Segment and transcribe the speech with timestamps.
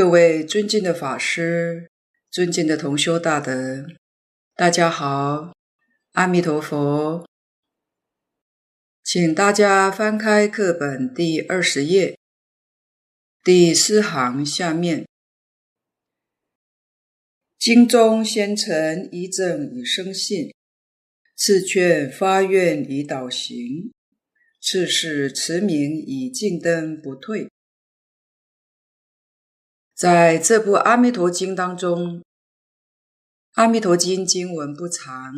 [0.00, 1.90] 各位尊敬的法师，
[2.30, 3.86] 尊敬的同修大德，
[4.54, 5.52] 大家好，
[6.12, 7.28] 阿弥陀佛。
[9.04, 12.16] 请大家翻开课本第二十页，
[13.44, 15.06] 第四行下面，
[17.58, 20.54] 经中先陈疑正以生信，
[21.36, 23.92] 次劝发愿以导行，
[24.62, 27.50] 次是持名以径灯不退。
[30.00, 32.20] 在这部《阿弥陀经》当中，
[33.52, 35.34] 《阿弥陀经》经文不长，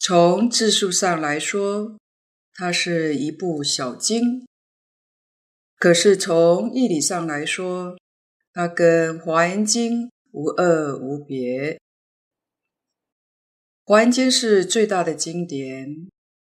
[0.00, 1.96] 从字数上来说，
[2.54, 4.44] 它是一部小经；
[5.78, 7.96] 可是从义理上来说，
[8.52, 11.74] 它跟《华严经》无二无别。
[13.84, 16.10] 《华严经》是最大的经典，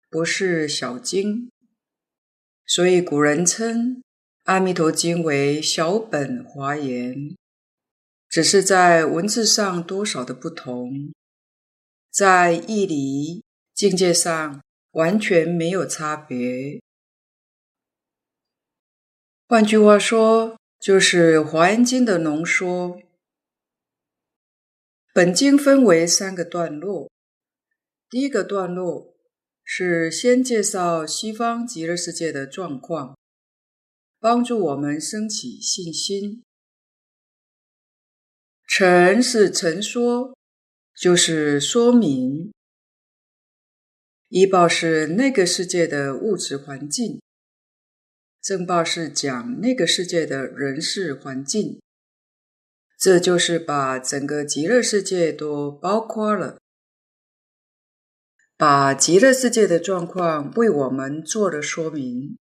[0.08, 1.50] 不是小经，
[2.64, 3.96] 所以古人称。
[4.48, 7.36] 《阿弥陀经》为小本华严，
[8.30, 11.12] 只是在文字上多少的不同，
[12.10, 13.44] 在义理
[13.74, 16.80] 境界上完全没有差别。
[19.46, 22.98] 换句话说，就是《华严经》的浓缩。
[25.12, 27.10] 本经分为三个段落，
[28.08, 29.14] 第一个段落
[29.62, 33.17] 是先介绍西方极乐世界的状况。
[34.20, 36.42] 帮助我们升起信心。
[38.66, 40.36] 陈是陈说，
[40.94, 42.52] 就是说明。
[44.28, 47.22] 依报是那个世界的物质环境，
[48.42, 51.80] 正报是讲那个世界的人事环境。
[52.98, 56.60] 这就是把整个极乐世界都包括了，
[58.56, 62.36] 把极乐世界的状况为我们做了说明。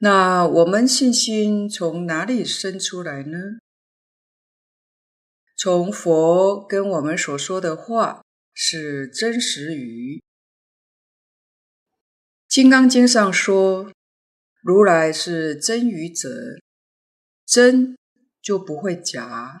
[0.00, 3.58] 那我们信心从哪里生出来呢？
[5.56, 8.24] 从佛跟我们所说的话
[8.54, 10.18] 是真实语。
[12.46, 13.90] 《金刚经》上说，
[14.62, 16.28] 如来是真语者，
[17.44, 17.98] 真
[18.40, 19.58] 就不会假；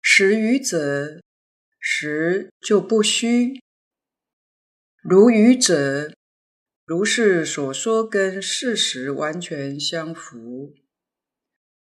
[0.00, 1.20] 实语者，
[1.78, 3.60] 实就不虚；
[5.02, 6.14] 如语者。
[6.86, 10.72] 如是所说，跟事实完全相符。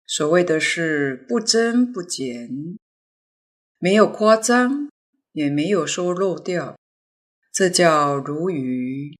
[0.06, 2.78] 所谓的是不增不减，
[3.78, 4.88] 没有夸张，
[5.32, 6.78] 也没有说漏掉，
[7.52, 9.14] 这叫如语。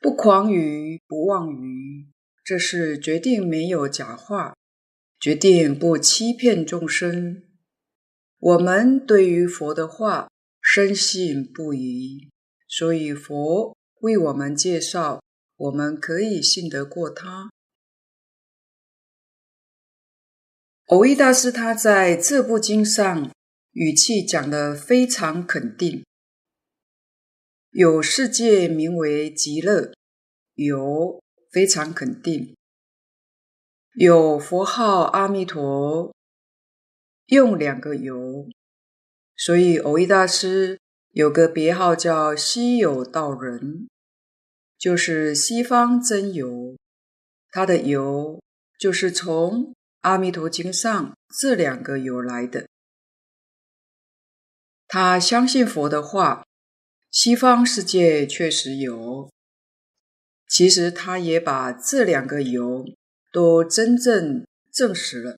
[0.00, 2.06] 不誑语，不妄语，
[2.42, 4.54] 这是决定没有假话，
[5.20, 7.42] 决定不欺骗众生。
[8.38, 10.30] 我们对于佛的话
[10.62, 12.30] 深信不疑，
[12.66, 13.76] 所以佛。
[14.00, 15.20] 为我们介绍，
[15.56, 17.50] 我们可以信得过他。
[20.86, 23.30] 蕅益大师他在这部经上
[23.72, 26.04] 语气讲得非常肯定，
[27.70, 29.92] 有世界名为极乐，
[30.54, 32.56] 有非常肯定，
[33.96, 36.14] 有佛号阿弥陀，
[37.26, 38.48] 用两个有，
[39.36, 40.78] 所以蕅益大师。
[41.18, 43.88] 有个别号叫西有道人，
[44.78, 46.76] 就是西方真有，
[47.50, 48.40] 他的有
[48.78, 49.64] 就是从
[50.02, 52.68] 《阿弥陀经》上这两个有来的。
[54.86, 56.44] 他相信佛的话，
[57.10, 59.28] 西方世界确实有。
[60.48, 62.84] 其实他也把这两个有
[63.32, 65.36] 都真正证实了，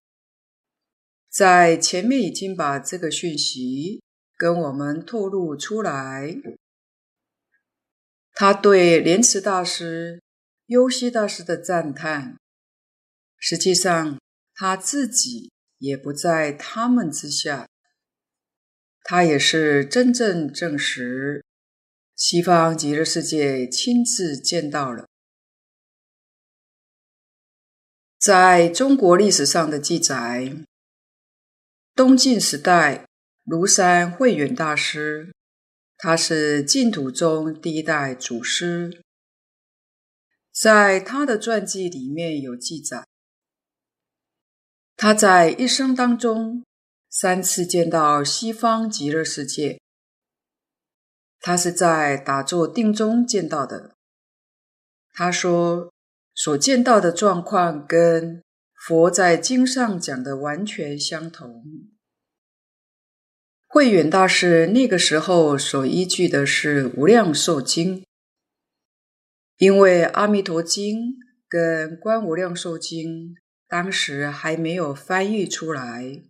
[1.31, 4.03] 在前面已经把这个讯息。
[4.41, 6.35] 跟我们透露出来，
[8.33, 10.23] 他对莲池大师、
[10.65, 12.39] 优溪大师的赞叹，
[13.37, 14.19] 实际上
[14.55, 17.69] 他自己也不在他们之下，
[19.03, 21.45] 他也是真正证实
[22.17, 25.07] 西方极乐世界亲自见到了。
[28.19, 30.65] 在中国历史上的记载，
[31.95, 33.10] 东晋时代。
[33.51, 35.35] 庐山慧远大师，
[35.97, 39.03] 他是净土宗第一代祖师，
[40.53, 43.05] 在他的传记里面有记载，
[44.95, 46.65] 他在一生当中
[47.09, 49.81] 三次见到西方极乐世界，
[51.41, 53.97] 他是在打坐定中见到的。
[55.13, 55.93] 他说
[56.37, 58.45] 所见到的状况跟
[58.87, 61.90] 佛在经上讲的完全相同。
[63.73, 68.01] 慧远大师那个时候所依据的是《无量寿经》，
[69.59, 70.99] 因为《阿弥陀经》
[71.49, 73.29] 跟《观无量寿经》
[73.69, 76.21] 当时还没有翻译出来。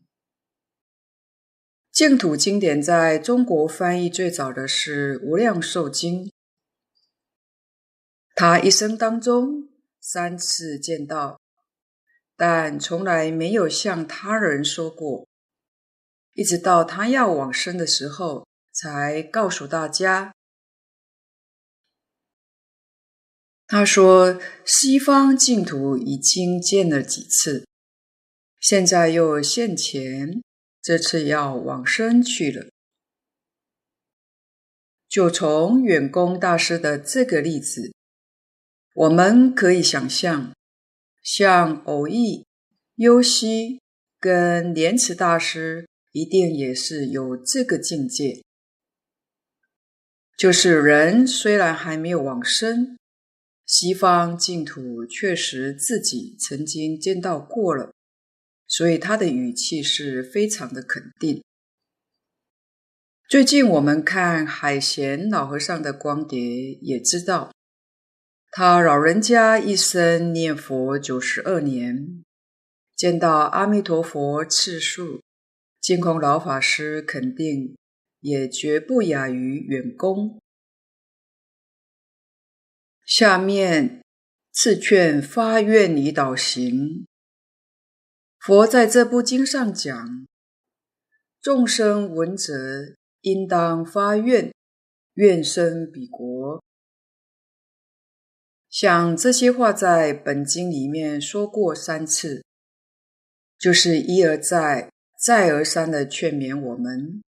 [1.91, 6.27] 净土经典在中国翻译最早的是《无量寿经》，
[8.35, 11.41] 他一生当中三次见到，
[12.37, 15.27] 但从来没有向他人说过，
[16.41, 20.33] 一直到他要往生的时候，才告诉大家。
[23.67, 27.69] 他说：“西方净土已经见了几次，
[28.59, 30.43] 现在又现前，
[30.81, 32.71] 这次要往生去了。”
[35.11, 37.93] 就从远公大师的这个例子，
[38.95, 40.55] 我们可以想象，
[41.23, 42.47] 像蕅益、
[42.95, 43.83] 优溪
[44.19, 48.43] 跟莲池大师，一定也是有这个境界，
[50.37, 52.97] 就是人虽然还没有往生。
[53.65, 57.93] 西方净土确实自己曾经见到过了，
[58.67, 61.45] 所以他的语气是非常的肯定。
[63.29, 66.41] 最近我们看海贤老和尚的光碟，
[66.83, 67.53] 也知道
[68.51, 72.25] 他老人家一生念佛九十二年，
[72.97, 75.23] 见到阿弥陀佛次数，
[75.81, 77.77] 净空老法师肯定
[78.21, 80.39] 也绝不亚于远公。
[83.07, 84.05] 下面
[84.53, 87.07] 次劝发愿离岛行。
[88.39, 90.27] 佛在这部经上讲，
[91.41, 92.53] 众生闻者
[93.23, 94.53] 应当发愿，
[95.15, 96.63] 愿生彼国。
[98.69, 102.45] 像这些话在本经里面说过三次，
[103.59, 107.23] 就是一而再、再而三的劝勉我们，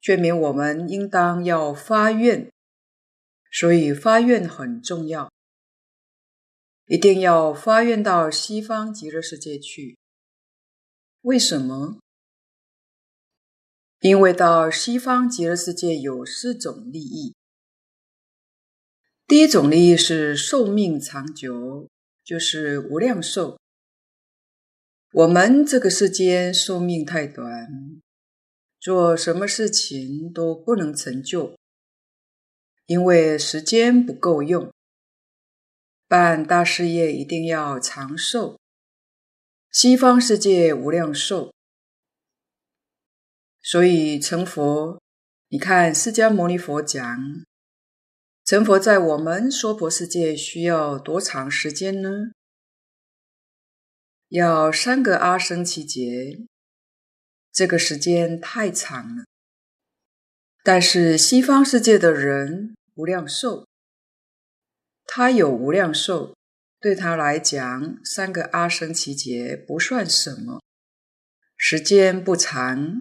[0.00, 2.52] 劝勉我们应当要发愿。
[3.50, 5.32] 所以发愿很重要，
[6.86, 9.98] 一定要发愿到西方极乐世界去。
[11.22, 11.98] 为什么？
[13.98, 17.34] 因为到西方极乐世界有四种利益。
[19.26, 21.88] 第一种利益是寿命长久，
[22.22, 23.58] 就是无量寿。
[25.12, 27.66] 我们这个世间寿命太短，
[28.78, 31.56] 做什么事情都不能成就。
[32.84, 34.70] 因为时间不够用，
[36.06, 38.58] 办大事业一定要长寿。
[39.70, 41.54] 西方世界无量寿，
[43.62, 45.00] 所以成佛，
[45.48, 47.18] 你看释迦牟尼佛讲，
[48.44, 52.10] 成佛在我们娑婆世界需要多长时间呢？
[54.28, 56.46] 要三个阿僧祇劫，
[57.50, 59.24] 这个时间太长了。
[60.62, 63.66] 但是西方世界的人，无量寿，
[65.06, 66.34] 他有无量寿，
[66.78, 70.60] 对他来讲，三个阿僧祇劫不算什么，
[71.56, 73.00] 时间不长。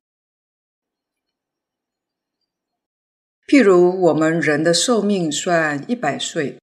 [3.46, 6.58] 譬如我们人的寿命算一百岁，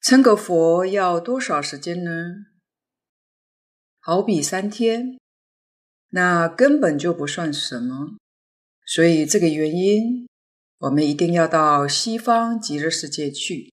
[0.00, 2.10] 成个佛要多少时间呢？
[4.08, 5.18] 好比三天，
[6.12, 8.16] 那根本就不算什么。
[8.86, 10.26] 所以这个原因。
[10.78, 13.70] 我们一定要到西方极乐世界去。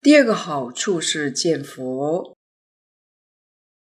[0.00, 2.34] 第二个好处是见佛，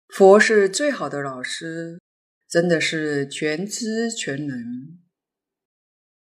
[0.06, 2.00] 佛是最好的老师，
[2.48, 4.96] 真的是全知全能。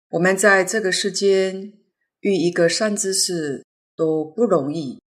[0.09, 1.73] 我们在这个世间
[2.19, 3.65] 遇一个善知识
[3.95, 5.01] 都不容易，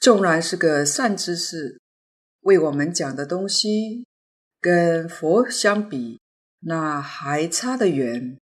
[0.00, 1.78] 纵然是个善知识，
[2.40, 4.06] 为我们讲的东西
[4.60, 6.18] 跟佛相比。
[6.62, 8.38] 那还差得远，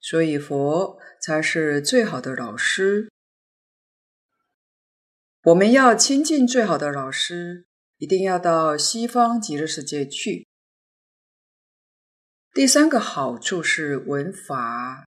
[0.00, 3.10] 所以佛才是最好的老师。
[5.42, 7.66] 我们要亲近最好的老师，
[7.96, 10.46] 一定要到西方极乐世界去。
[12.52, 15.04] 第三个好处是闻法，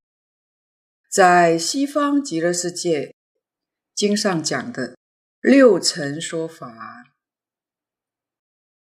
[1.10, 3.16] 在西方极乐世界
[3.96, 4.98] 经上讲的
[5.44, 7.14] 六层说法，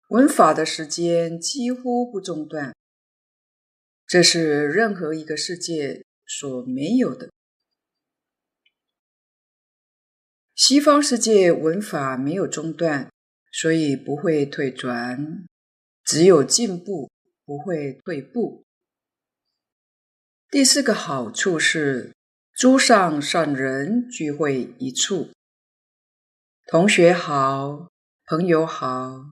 [0.09, 2.75] 闻法的时间几乎不中断。
[4.05, 7.29] 这是任何一个世界所没有的。
[10.53, 13.09] 西方世界闻法没有中断，
[13.53, 15.47] 所以不会退转，
[16.03, 17.09] 只有进步，
[17.45, 18.65] 不会退步。
[20.49, 22.13] 第四个好处是，
[22.53, 25.31] 诸上善人聚会一处，
[26.71, 27.89] 同学好，
[28.23, 29.29] 朋友好，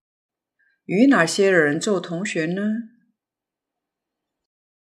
[0.84, 2.62] 与哪些人做同学呢？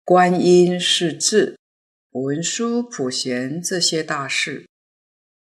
[0.02, 1.58] 观音、势至、
[2.12, 4.66] 文殊、普贤这些大士，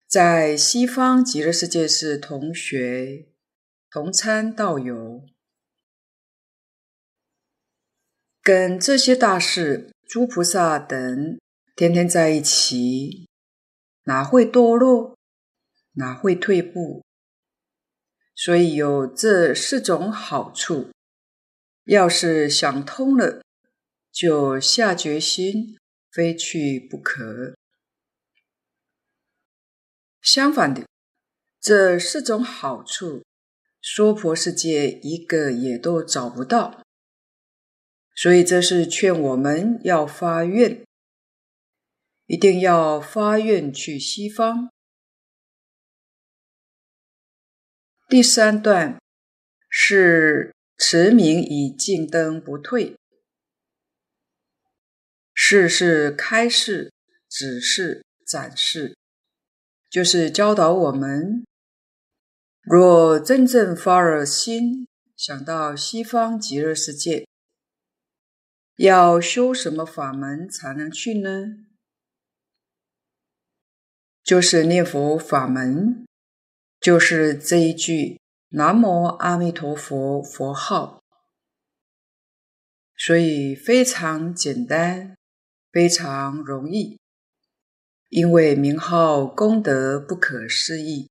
[0.06, 3.28] 在西方极乐世界是同学、
[3.90, 5.24] 同参道友，
[8.42, 11.38] 跟这些大士、诸菩萨等
[11.74, 13.26] 天天在一起，
[14.04, 15.16] 哪会堕落？
[15.92, 17.04] 哪会退步？
[18.34, 20.90] 所以有这四种好处，
[21.84, 23.42] 要是想通了，
[24.10, 25.76] 就下决心，
[26.10, 27.54] 非去不可。
[30.22, 30.86] 相反的，
[31.60, 33.22] 这四种好处，
[33.82, 36.82] 娑婆世界一个也都找不到。
[38.14, 40.82] 所以这是劝我们要发愿，
[42.26, 44.69] 一定要发愿去西方。
[48.10, 49.00] 第三段
[49.68, 52.96] 是持名以径灯不退，
[55.32, 56.92] 示是开示、
[57.28, 58.96] 指示、展示。
[59.88, 61.44] 就是教导我们，
[62.62, 67.28] 若真正发了心，想到西方极乐世界，
[68.74, 71.64] 要修什么法门才能去呢？
[74.24, 76.04] 就是念佛法门，
[76.80, 78.18] 就是这一句
[78.50, 81.02] “南无阿弥陀佛”佛号，
[82.96, 85.14] 所以非常简单，
[85.70, 86.98] 非常容易。
[88.08, 91.08] 因为名号功德不可思议，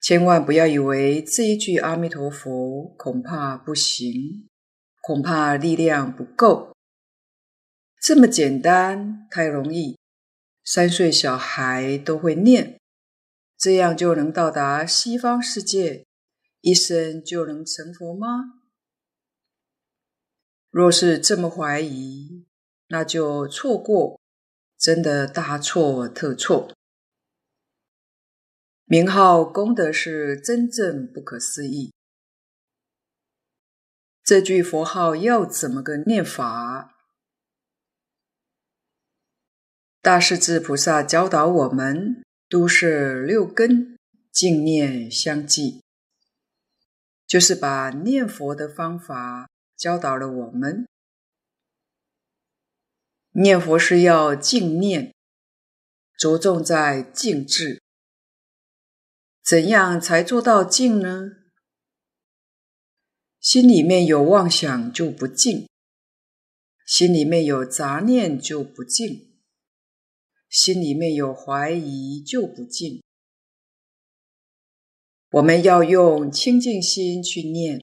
[0.00, 4.48] 千万不要以为这一句阿弥陀佛恐怕不行，
[5.02, 6.74] 恐怕力量不够。
[8.00, 9.98] 这么简单，太容易，
[10.64, 12.80] 三岁小孩都会念，
[13.58, 16.06] 这样就能到达西方世界，
[16.60, 18.60] 一生就能成佛吗？
[20.70, 22.46] 若是这么怀疑，
[22.88, 24.20] 那就错过。
[24.78, 26.70] 真的大错特错！
[28.84, 31.94] 名号功德是真正不可思议。
[34.22, 36.94] 这句佛号要怎么个念法？
[40.02, 43.98] 大势至菩萨教导我们：都是六根，
[44.30, 45.80] 净念相继，
[47.26, 50.86] 就是把念佛的方法教导了我们。
[53.32, 55.12] 念佛是要净念，
[56.16, 57.82] 着重在净智。
[59.44, 61.32] 怎样才做到净呢？
[63.40, 65.68] 心里面有妄想就不净，
[66.84, 69.25] 心里面有杂念就不净，
[70.56, 73.02] 心里面有怀疑就不净。
[75.32, 77.82] 我们要用清净心去念，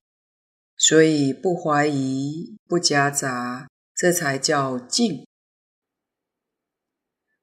[0.76, 5.24] 所以不怀疑、不夹杂，这才叫净。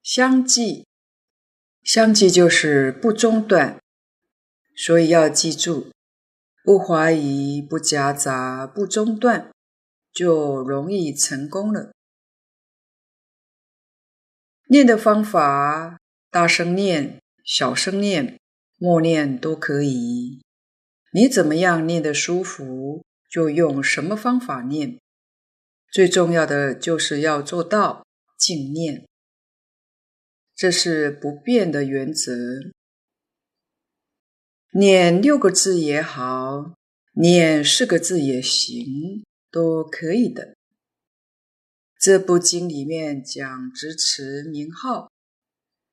[0.03, 0.89] 相继，
[1.85, 3.81] 相继就是不中断，
[4.75, 5.93] 所以要记住，
[6.65, 9.53] 不怀疑、不夹杂、不中断，
[10.13, 11.93] 就容易成功了。
[14.71, 15.99] 念的方法，
[16.31, 18.39] 大声念、小声念、
[18.79, 20.41] 默念都可以。
[21.13, 24.97] 你怎么样念得舒服，就用什么方法念。
[25.91, 28.07] 最重要的就是要做到
[28.39, 29.09] 静念。
[30.55, 32.33] 这是不变的原则。
[34.75, 36.75] 念六个字也好，
[37.15, 40.55] 念四个字也行，都可以的。
[42.01, 45.13] 这部经里面讲执持名号，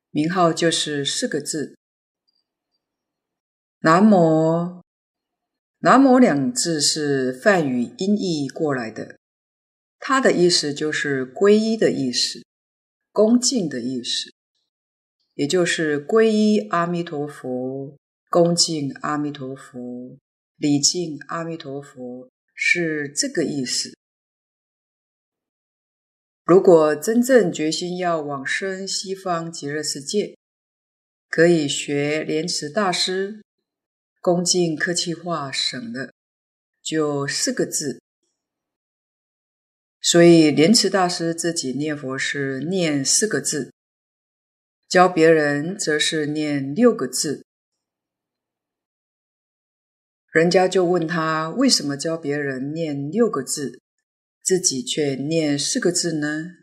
[0.09, 1.77] 名号就是四个字。
[3.79, 4.81] 南无，
[5.79, 9.17] 南无两字是梵语音译过来的，
[9.99, 12.45] 它的意思就是皈依的意思，
[13.11, 14.33] 恭敬的意思。
[15.33, 17.97] 也就是皈依阿弥陀佛，
[18.29, 20.17] 恭敬阿弥陀佛，
[20.55, 23.97] 礼敬阿弥陀佛，是这个意思。
[26.47, 30.37] 如果真正决心要往生西方极乐世界，
[31.27, 33.43] 可以学莲池大师，
[34.21, 36.13] 恭敬客气话省了，
[36.81, 38.01] 就四个字。
[39.99, 43.73] 所以莲池大师自己念佛是念四个字。
[44.87, 47.45] 教别人则是念六个字，
[50.31, 53.81] 人家就问他为什么教别人念六个字，
[54.47, 56.53] 自己却念四个字呢？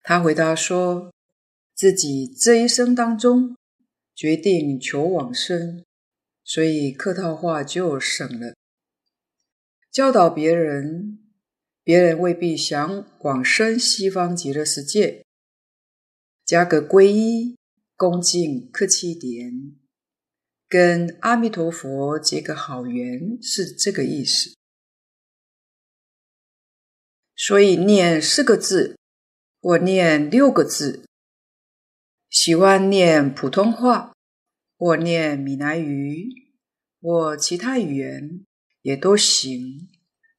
[0.00, 1.12] 他回答说，
[1.74, 3.56] 自己这一生当中
[4.14, 5.84] 决定求往生，
[6.44, 8.54] 所以客套话就省了。
[9.90, 11.18] 教导别人，
[11.82, 15.24] 别人未必想往生西方极乐世界。
[16.44, 17.56] 加个皈依，
[17.96, 19.74] 恭敬客气点，
[20.68, 24.54] 跟阿弥陀佛结个好缘，是这个意思。
[27.36, 28.98] 所以念四个字，
[29.60, 31.04] 我念六个字，
[32.30, 34.14] 喜欢念普通话，
[34.78, 36.30] 我念闽南语，
[37.02, 38.46] 或其他语言
[38.80, 39.90] 也都行，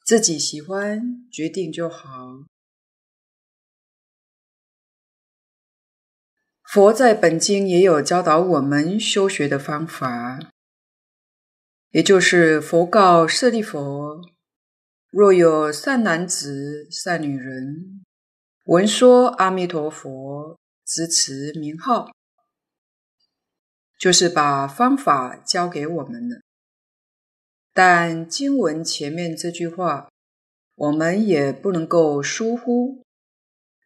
[0.03, 2.45] 自己喜欢决定就好。
[6.63, 10.39] 佛在本经也有教导我们修学的方法，
[11.91, 14.36] 也就是佛告舍利弗。
[15.09, 18.03] 若有善男子、善女人，
[18.65, 22.11] 闻说阿弥陀佛，执持名号，
[23.97, 26.41] 就是把方法教给我们了。
[27.73, 30.09] 但经文前面这句话，
[30.75, 33.01] 我们也不能够疏忽，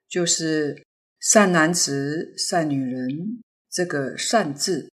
[0.10, 0.84] 就是
[1.20, 4.90] 善男子、善女人这个“善”字，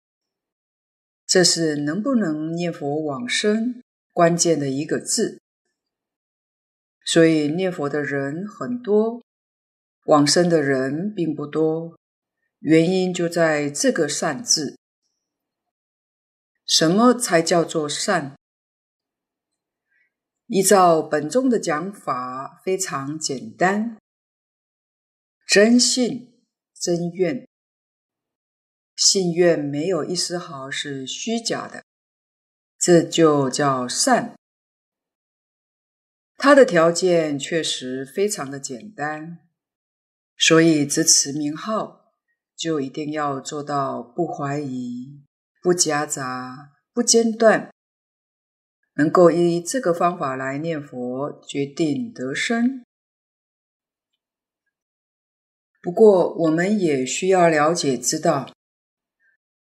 [1.26, 3.82] 这是能不能念佛往生
[4.14, 5.42] 关键的一个字。
[7.04, 9.22] 所以念佛的人很多，
[10.06, 11.98] 往生的人并不多，
[12.60, 14.78] 原因就在这个“善”字。
[16.66, 18.34] 什么才叫做善？
[20.46, 23.98] 依照本宗的讲法，非常简单：
[25.46, 26.42] 真信、
[26.74, 27.46] 真愿，
[28.96, 31.84] 信愿没有一丝毫是虚假的，
[32.78, 34.34] 这就叫善。
[36.36, 39.38] 他的条件确实非常的简单，
[40.36, 42.12] 所以执持名号
[42.56, 45.22] 就一定要做到不怀疑、
[45.62, 47.72] 不夹杂、不间断，
[48.96, 52.84] 能够依这个方法来念佛，决定得生。
[55.80, 58.52] 不过，我们也需要了解知道，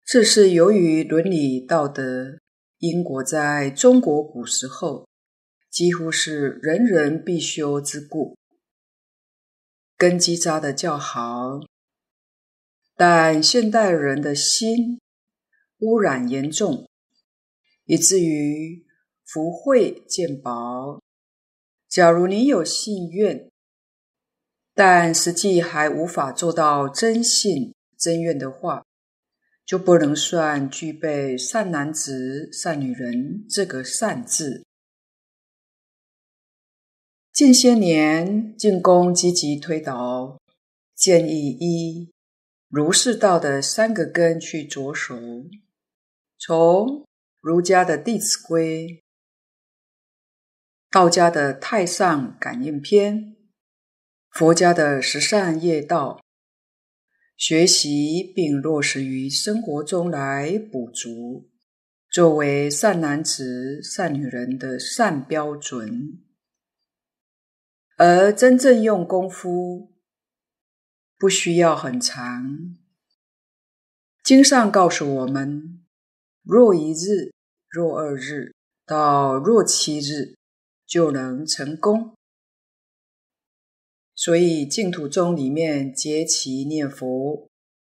[0.05, 2.39] 这是由于伦理道德
[2.79, 5.05] 因果在中国古时候。
[5.73, 8.37] 几乎是人人必修之故，
[9.97, 11.61] 根基扎得较好。
[12.95, 14.99] 但现代人的心
[15.79, 16.87] 污染严重，
[17.85, 18.85] 以至于
[19.25, 21.01] 福慧渐薄。
[21.89, 23.49] 假如你有信愿，
[24.75, 28.85] 但实际还无法做到真信真愿的话，
[29.65, 34.63] 就不能算具备善男子、善女人这个“善”字。
[37.33, 40.39] 近些年，净空积极推导，
[40.95, 42.11] 建议一
[42.69, 45.15] 儒释道的三个根去着手，
[46.37, 47.03] 从
[47.41, 48.87] 儒家的《弟子规》、
[50.91, 53.17] 道家的《太上感应篇》、
[54.29, 56.21] 佛家的十善业道，
[57.35, 61.49] 学习并落实于生活中来补足，
[62.11, 66.22] 作为善男子、善女人的善标准。
[67.97, 69.93] 而真正用功夫，
[71.17, 72.75] 不需要很长。
[74.23, 75.85] 经上告诉我们，
[76.41, 77.31] 若一日、
[77.69, 80.35] 若二日到若七日，
[80.87, 82.15] 就能成功。
[84.15, 87.47] 所以净土宗里面结期念佛，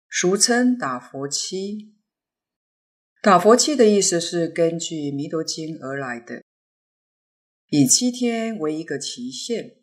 [0.10, 1.96] 俗称打佛七。
[3.22, 6.44] 打佛七的意思是根据《弥陀经》而来的，
[7.70, 9.78] 以七天为一个期限。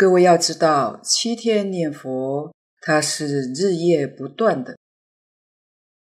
[0.00, 4.78] 各位要知道，七天念佛，它是日夜不断的。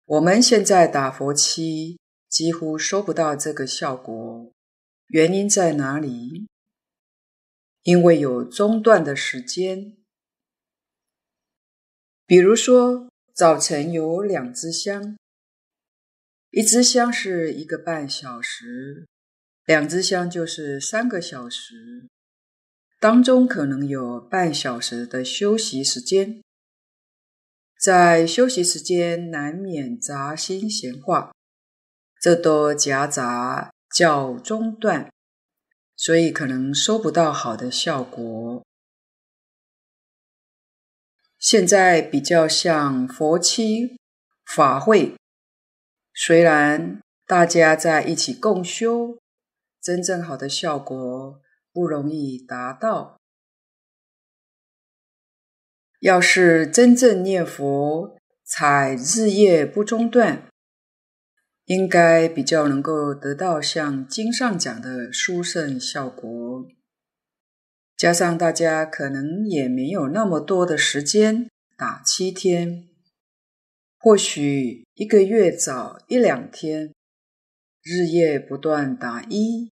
[0.06, 4.52] 我们现在打佛七，几乎收不到这个效果。
[5.10, 6.48] 原因在哪里？
[7.84, 9.96] 因为有中断的时间。
[12.26, 15.16] 比如说，早晨有两支香，
[16.50, 19.06] 一支香是一个半小时，
[19.66, 22.08] 两支香就是三个小时。
[23.06, 26.42] 当中可能有半小时的休息时间，
[27.80, 31.32] 在休息时间难免杂心闲话，
[32.20, 35.12] 这都夹杂叫中断，
[35.96, 38.64] 所以可能收不到好的效果。
[41.38, 43.96] 现在比较像佛七
[44.48, 45.14] 法会，
[46.16, 49.20] 虽然大家在一起共修，
[49.80, 51.40] 真正好的效果。
[51.76, 53.18] 不容易达到。
[56.00, 60.48] 要是真正念佛，采日夜不中断，
[61.66, 66.66] 应该比较能够得到像经上讲的殊胜效果。
[67.98, 72.88] 加上大家可能也没有那么多的时间打七天，
[74.00, 76.94] 或许一个月早一两天，
[77.82, 79.72] 日夜不断打一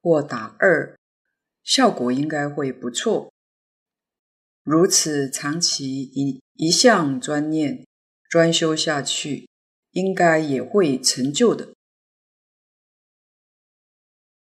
[0.00, 0.96] 或打二，
[1.64, 3.32] 效果应该会不错。
[4.62, 7.86] 如此长期一一向专念
[8.28, 9.48] 专修下去，
[9.90, 11.74] 应该也会成就的。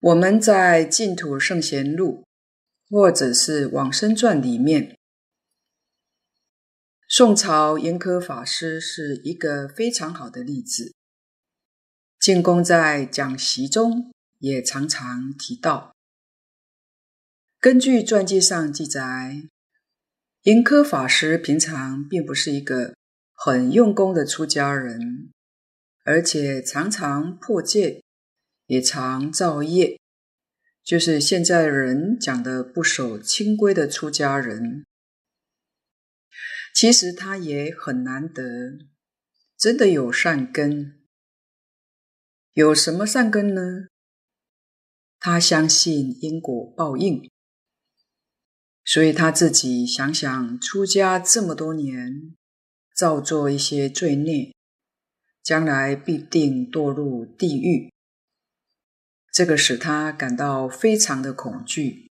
[0.01, 2.25] 我们在《净土圣贤录》
[2.91, 4.97] 或者是《往生传》里面，
[7.07, 10.95] 宋朝严苛法师是一个非常好的例子。
[12.19, 15.95] 净空在讲习中也常常提到。
[17.61, 19.51] 根据传记上记载，
[20.45, 22.95] 严科法师平常并不是一个
[23.35, 25.31] 很用功的出家人，
[26.05, 28.03] 而且常常破戒。
[28.65, 29.99] 也常造业，
[30.85, 34.87] 就是现在人讲的不守清规的出家人。
[36.73, 38.79] 其实他也很难得，
[39.59, 41.01] 真的有善根。
[42.53, 43.89] 有什么善根呢？
[45.19, 47.29] 他相信因果报应，
[48.85, 52.35] 所以他自己想想，出家这么多年，
[52.97, 54.53] 造作一些罪孽，
[55.43, 57.93] 将来必定堕入地狱。
[59.33, 62.11] 这个使他感到非常的恐惧，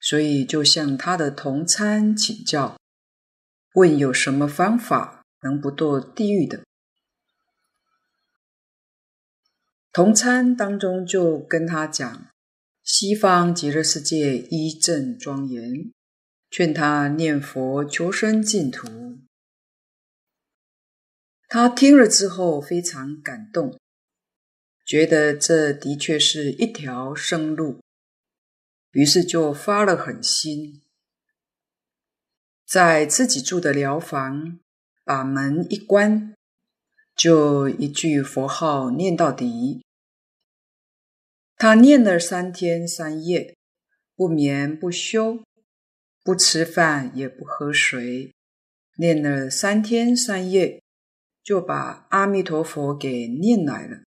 [0.00, 2.78] 所以就向他的同参请教，
[3.74, 6.62] 问有什么方法能不堕地狱的。
[9.92, 12.28] 同参当中就跟他讲，
[12.84, 15.92] 西方极乐世界一正庄严，
[16.52, 18.86] 劝他念佛求生净土。
[21.48, 23.80] 他听了之后非常感动。
[24.84, 27.80] 觉得这的确是一条生路，
[28.90, 30.82] 于是就发了狠心，
[32.66, 34.58] 在自己住的寮房，
[35.04, 36.34] 把门一关，
[37.16, 39.82] 就一句佛号念到底。
[41.56, 43.56] 他念了三天三夜，
[44.14, 45.42] 不眠不休，
[46.22, 48.32] 不吃饭也不喝水，
[48.96, 50.80] 念了三天三夜，
[51.42, 54.02] 就把阿弥陀佛给念来了。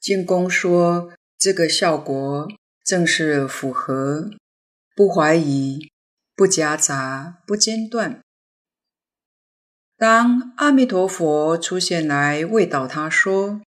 [0.00, 2.48] 净空说：“这个效果
[2.82, 4.30] 正是符合，
[4.96, 5.90] 不怀疑，
[6.34, 8.22] 不夹杂，不间断。
[9.98, 13.60] 当阿弥陀佛出现来慰导他说：‘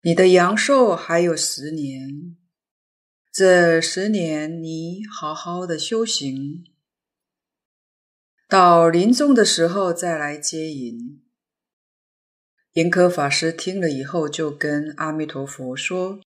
[0.00, 2.36] 你的阳寿还有十年，
[3.34, 6.64] 这十年你好好的修行，
[8.48, 11.20] 到临终的时候再来接引。’”
[12.74, 16.20] 严苛法师听了以后，就跟阿弥陀佛说：“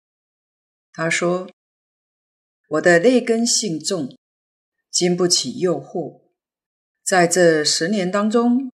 [0.91, 1.47] 他说，
[2.69, 4.17] 我的劣根性重，
[4.89, 6.23] 经不起诱惑，
[7.03, 8.71] 在这十年当中，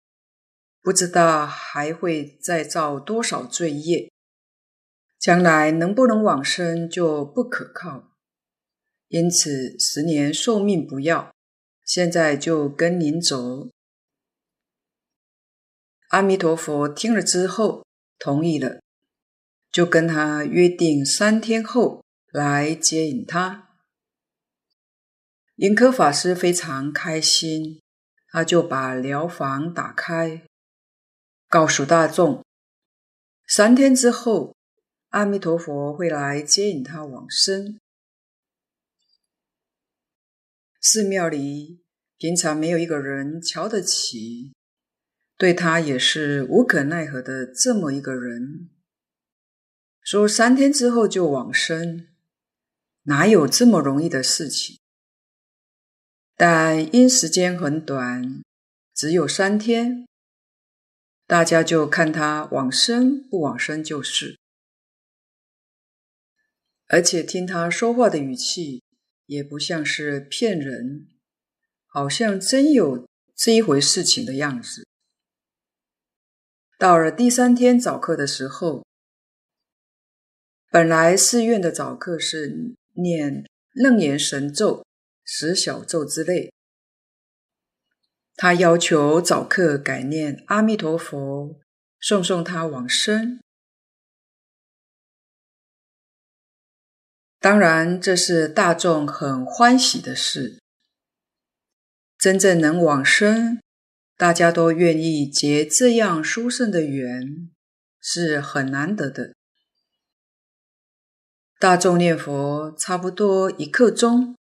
[0.82, 4.10] 不知道还会再造多少罪业，
[5.20, 8.11] 将来能不能往生就不可靠。
[9.12, 11.36] 因此，十年寿命不要，
[11.86, 13.67] 现在就跟您走。”
[16.12, 17.86] 阿弥陀佛听了之后
[18.17, 18.80] 同意了，
[19.69, 23.67] 就跟他约定三天后来接引他。
[25.58, 27.82] 严苛法师非常开心，
[28.30, 30.47] 他就把寮房打开，
[31.50, 32.45] 告诉大众：
[33.45, 34.56] 三天之后，
[35.10, 37.78] 阿弥陀佛会来接引他往生。
[40.82, 41.84] 寺庙里
[42.17, 44.52] 平常没有一个人瞧得起。
[45.38, 48.70] 对他也是无可奈何的这么一个人，
[50.02, 52.08] 说三天之后就往生，
[53.04, 54.78] 哪有这么容易的事情？
[56.36, 58.44] 但因时间很短，
[58.94, 60.08] 只有三天，
[61.26, 64.38] 大家就看他往生不往生就是。
[66.88, 68.84] 而且听他说话的语气，
[69.32, 71.08] 也不像是骗人，
[71.88, 74.86] 好像真有这一回事情的样子。
[76.78, 78.86] 到了第三天早课的时候，
[80.70, 84.86] 本来寺院的早课是念楞严神咒、
[85.24, 86.52] 十小咒之类，
[88.36, 91.58] 他要求早课改念阿弥陀佛，
[92.02, 93.39] 送送他往生。
[97.42, 100.62] 当然，这是大众很欢喜的事，
[102.16, 103.60] 真正能往生。
[104.16, 107.50] 大家都愿意结这样殊胜的缘，
[108.00, 109.34] 是很难得的。
[111.58, 114.38] 大众念佛差不多一刻钟，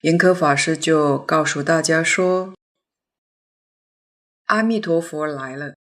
[0.00, 2.56] 严苛法师就告诉大家说
[4.46, 5.76] ：“阿弥陀佛来了，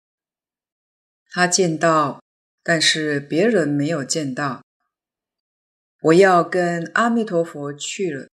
[1.28, 2.22] 他见到，
[2.62, 4.62] 但是别人没有见到。
[6.00, 8.28] 我要跟阿弥陀佛去了，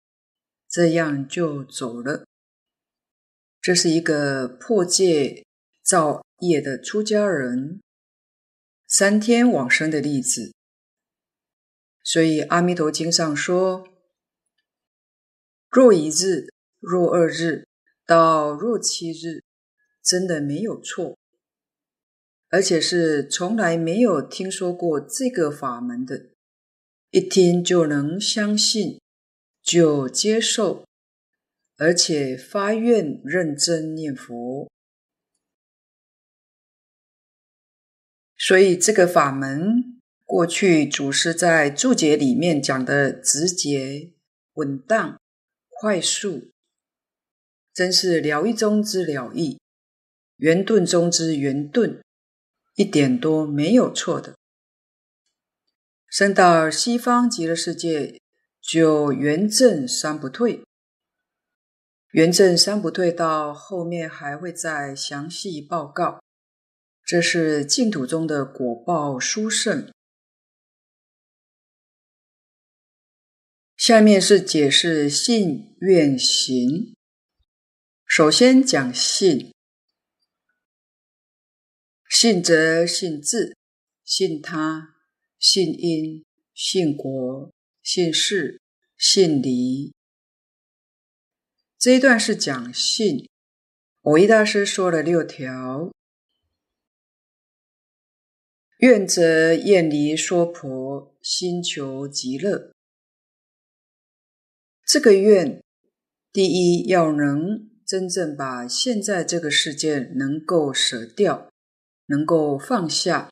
[0.68, 2.24] 这样就走了。
[3.60, 5.44] 这是一个破戒
[5.82, 7.82] 造业的出家人
[8.86, 10.54] 三天往生的例子。
[12.02, 13.86] 所以《阿弥陀经》上说
[15.68, 17.68] ：“若一日，若二日，
[18.06, 19.44] 到若七日，
[20.02, 21.18] 真的没有错，
[22.48, 26.29] 而且是从来没有听说过这个法门的，
[27.10, 29.00] 一听就能相信，
[29.62, 30.84] 就接受，
[31.76, 34.70] 而且发愿认真念佛。
[38.36, 39.96] 所以这个法门。”
[40.30, 44.12] 过去祖师在注解里面讲的直接、
[44.52, 45.20] 稳当、
[45.68, 46.52] 快速，
[47.74, 49.58] 真是了义中之了义，
[50.36, 52.00] 圆顿中之圆顿，
[52.76, 54.36] 一点都没有错的。
[56.10, 58.20] 升到西方极乐世界，
[58.60, 60.64] 就圆证三不退，
[62.10, 66.20] 圆证三不退到后面还会再详细报告。
[67.04, 69.92] 这是净土中的果报殊胜。
[73.76, 76.92] 下面是解释信愿行。
[78.04, 79.54] 首先讲信，
[82.08, 83.56] 信则信自，
[84.04, 84.89] 信他，
[85.40, 86.22] 信因，
[86.52, 87.50] 信果，
[87.82, 88.60] 信事，
[88.98, 89.94] 信离。
[91.78, 93.26] 这一段是讲信。
[94.02, 95.90] 我一大师说了六条：
[98.80, 102.74] 愿则厌离娑婆，心求极乐。
[104.84, 105.62] 这个愿，
[106.30, 111.50] 第一要能真正把现在这个世界能够舍掉，
[112.04, 113.30] 能够放下，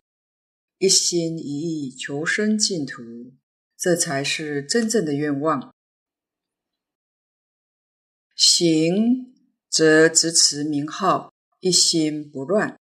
[0.79, 3.35] 一心一意求生净土，
[3.77, 5.75] 这才是真正的愿望。
[8.37, 9.35] 行
[9.69, 12.79] 则执持名号，一心不乱，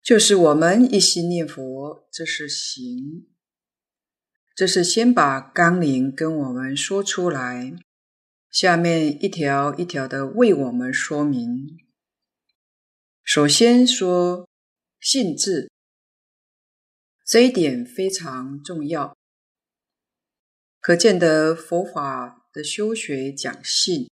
[0.00, 3.26] 就是我们一心念佛，这是行。
[4.54, 7.74] 这是先把纲领跟我们说出来，
[8.48, 11.76] 下面一条一条的为我们说明。
[13.24, 14.48] 首先说
[15.08, 15.70] 信字，
[17.24, 19.16] 这一点非常重要，
[20.80, 24.10] 可见得佛法的修学讲信，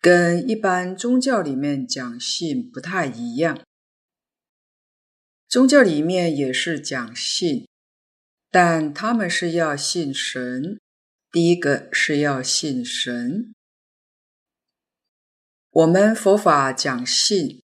[0.00, 3.64] 跟一般宗教里面讲信不太一样。
[5.46, 7.68] 宗教里面也是讲信。
[8.50, 10.80] 但他们是要信神，
[11.30, 13.54] 第一个是要信神。
[15.70, 17.62] 我们佛法讲信，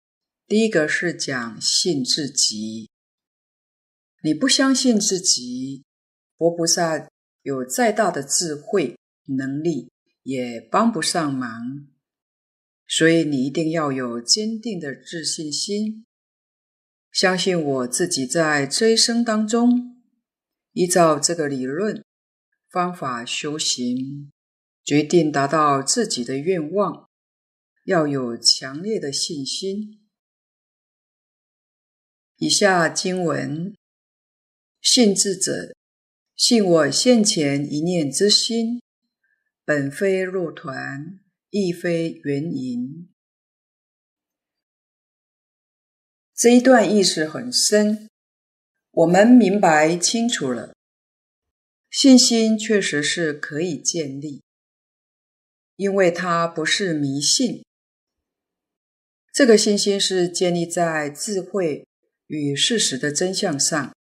[0.52, 2.90] 第一个是讲信自己。
[4.22, 5.86] 你不相信自己，
[6.38, 7.08] 佛菩萨
[7.42, 9.90] 有再大的智慧能力，
[10.24, 11.88] 也帮不上忙。
[12.86, 16.06] 所以你一定要有坚定的自信心，
[17.14, 20.02] 相信我自己在这一生当中。
[20.74, 22.04] 依照这个理论
[22.70, 24.30] 方法修行，
[24.84, 27.08] 决定达到自己的愿望，
[27.86, 30.01] 要有强烈的信心。
[32.44, 33.76] 以下经文：
[34.82, 35.76] 信智者，
[36.36, 38.82] 信我现前一念之心，
[39.64, 41.20] 本非肉团，
[41.52, 43.14] 亦非缘影。
[46.34, 48.10] 这一段意思很深。
[48.90, 50.74] 我们明白清楚了，
[51.92, 54.42] 信心确实是可以建立，
[55.76, 57.64] 因为它不是迷信。
[59.32, 61.86] 这个信心是建立在智慧
[62.32, 63.94] 与事实的真相上，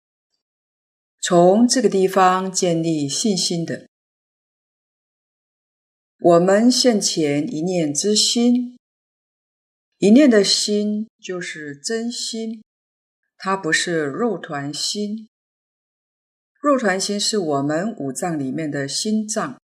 [1.19, 3.87] 从这个地方建立信心的。
[6.19, 8.77] 我们现前一念之心，
[9.97, 12.61] 一念的心就是真心。
[13.35, 15.27] 它不是肉团心，
[16.61, 19.59] 肉团心是我们五脏里面的心脏，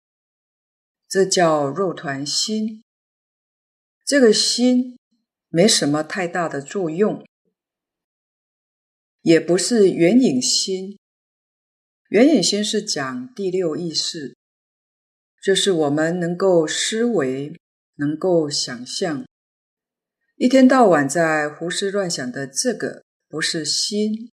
[1.07, 2.83] 这叫肉团心。
[4.07, 4.97] 这个心
[5.49, 7.27] 没什么太大的作用，
[9.25, 10.99] 也不是缘影心。
[12.11, 14.37] 缘影心是讲第六意识，
[15.43, 17.59] 就是我们能够思维、
[17.97, 19.27] 能够想象，
[20.37, 23.03] 一天到晚在胡思乱想的这个。
[23.27, 24.31] 不是心，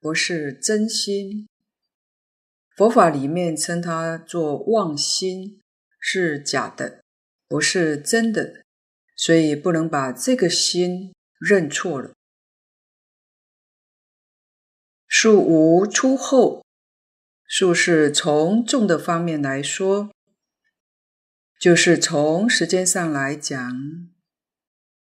[0.00, 1.46] 不是真心。
[2.74, 5.60] 佛法里面称它做妄心，
[5.98, 7.02] 是假的，
[7.46, 8.64] 不是真的，
[9.14, 12.14] 所以不能把这个心认错了。
[15.12, 16.64] 树无出后，
[17.44, 20.12] 树是从众的方面来说，
[21.60, 23.76] 就是从时间上来讲，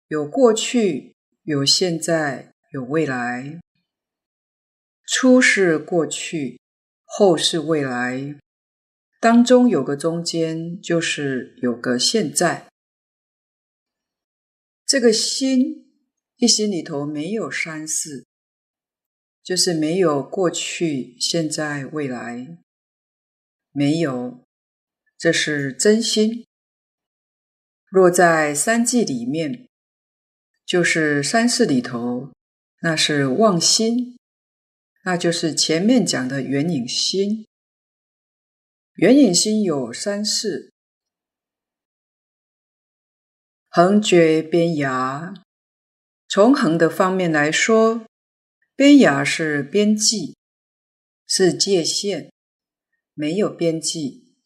[0.06, 3.58] 有过去，有现在，有未来。
[5.04, 6.60] 出是过去，
[7.04, 8.36] 后是未来，
[9.18, 12.68] 当中有个中间，就是有个现在。
[14.86, 15.90] 这个心，
[16.36, 18.27] 一心里头没有三世，
[19.48, 22.58] 就是没有过去、现在、未来，
[23.72, 24.44] 没有，
[25.16, 26.46] 这是真心。
[27.86, 29.66] 若在三际里面，
[30.66, 32.30] 就是三世里头，
[32.82, 34.18] 那是妄心，
[35.06, 37.46] 那就是前面讲的缘影心。
[38.96, 40.70] 缘影心有三世。
[43.70, 45.34] 横绝边涯，
[46.28, 48.04] 从横的方面来说，
[48.78, 50.36] 边涯是边际，
[51.26, 52.30] 是界限，
[53.12, 54.36] 没有边际，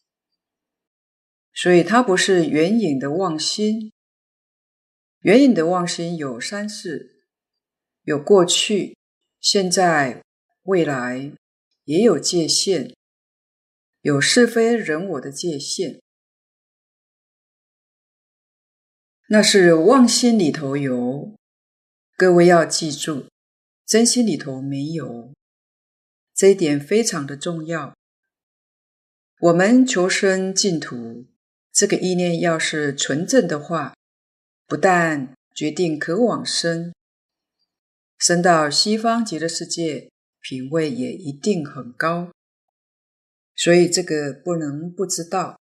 [1.53, 3.93] 所以它不是缘影的妄心。
[5.19, 7.27] 缘影的妄心有三世，
[8.05, 8.97] 有过去、
[9.39, 10.25] 现在、
[10.63, 11.35] 未来，
[11.85, 12.97] 也有界限，
[14.01, 16.01] 有是非人我的界限。
[19.29, 21.37] 那是妄心里头有，
[22.17, 23.27] 各位要记住，
[23.93, 25.35] 真心里头没有，
[26.35, 27.95] 这一点非常的重要。
[29.39, 31.27] 我们求生净土，
[31.71, 33.95] 这个意念要是纯正的话，
[34.67, 36.95] 不但决定可往生，
[38.17, 40.09] 生到西方极乐世界，
[40.41, 42.33] 品位也一定很高。
[43.55, 45.61] 所以这个不能不知道。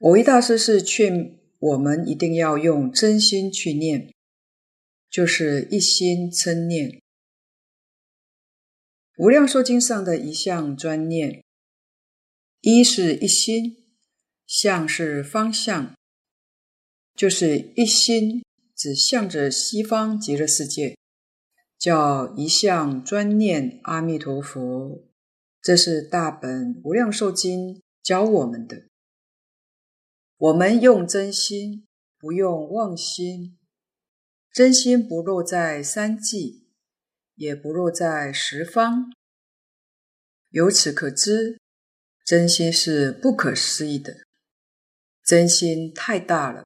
[0.00, 1.38] 蕅益大师是劝。
[1.60, 4.12] 我们一定要用真心去念，
[5.10, 7.02] 就是一心称念。
[9.18, 11.44] 无量寿经上的一项专念，
[12.60, 13.76] 一是一心，
[14.46, 15.94] 向是方向，
[17.14, 18.42] 就是一心
[18.74, 20.96] 只向着西方极乐世界，
[21.78, 25.06] 叫一向专念阿弥陀佛。
[25.60, 28.86] 这是大本无量寿经教我们的。
[30.38, 31.86] 我们用真心，
[32.18, 33.58] 不用妄心。
[34.52, 36.66] 真心不落在三际，
[37.36, 39.12] 也不落在十方。
[40.48, 41.60] 由此可知，
[42.24, 44.26] 真心是不可思议的。
[45.24, 46.64] 真心太大了，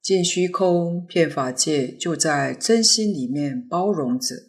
[0.00, 4.48] 尽虚空遍法界就在真心里面包容着。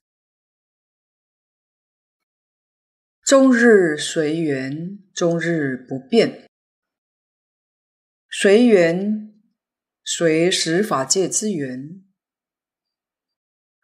[3.25, 6.49] 终日随缘，终日不变。
[8.29, 9.33] 随缘，
[10.05, 12.05] 随十法界之缘。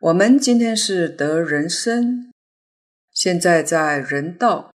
[0.08, 2.32] 我们今天是得人身，
[3.12, 4.72] 现在在人道。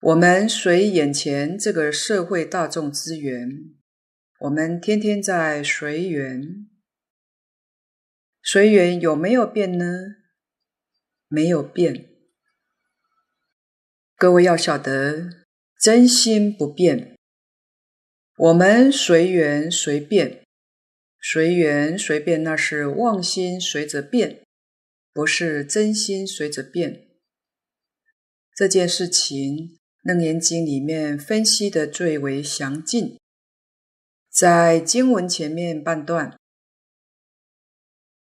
[0.00, 3.50] 我们随眼前这个社会大众之缘，
[4.40, 6.70] 我们天天在随缘。
[8.42, 9.84] 随缘有没有变呢？
[11.28, 12.08] 没有变。
[14.16, 15.44] 各位要晓得，
[15.78, 17.18] 真心不变。
[18.38, 20.41] 我们随缘随变，
[21.24, 24.42] 随缘随变，那是妄心随着变，
[25.12, 27.06] 不是真心随着变。
[28.56, 29.56] 这件事情，
[30.02, 33.16] 《楞严经》里面分析的最为详尽。
[34.28, 36.36] 在经文前面半段，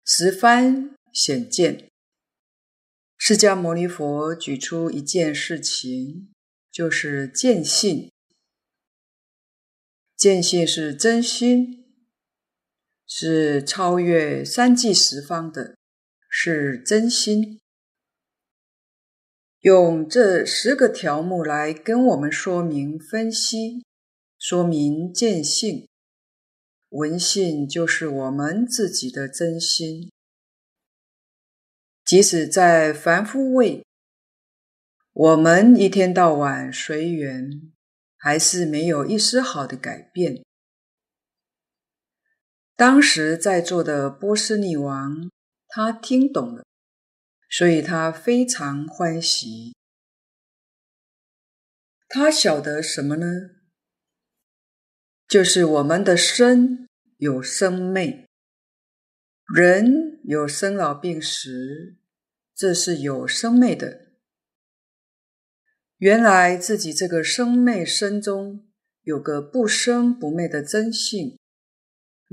[0.05, 1.89] 十番显见，
[3.17, 6.31] 释迦牟尼佛举出一件事情，
[6.71, 8.11] 就是见性。
[10.15, 11.80] 见性是真心，
[13.13, 15.75] 是超越三际十方的，
[16.29, 17.59] 是真心。
[19.59, 23.83] 用这十个条目来跟我们说明分析，
[24.39, 25.89] 说明见性。
[26.87, 30.09] 闻性就是我们自己的真心。
[32.05, 33.85] 即使在凡夫位，
[35.11, 37.73] 我们一天到晚随缘。
[38.23, 40.43] 还是没有一丝好的改变。
[42.81, 45.29] 当时在座的波斯匿王，
[45.67, 46.63] 他听懂了，
[47.47, 49.75] 所以他非常欢喜。
[52.09, 53.27] 他晓得什么呢？
[55.27, 58.27] 就是我们的身有生灭，
[59.53, 61.97] 人有生老病死，
[62.55, 64.07] 这是有生灭的。
[65.97, 68.67] 原来自己这个生灭身中
[69.03, 71.37] 有个不生不灭的真性，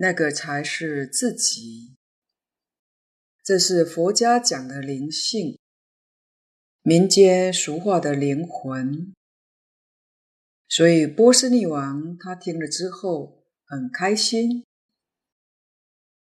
[0.00, 1.96] 那个才是自己。
[3.42, 5.58] 这是佛家讲的灵性，
[6.82, 9.12] 民间俗话的灵魂。
[10.68, 14.64] 所以波斯匿王他听了之后很开心，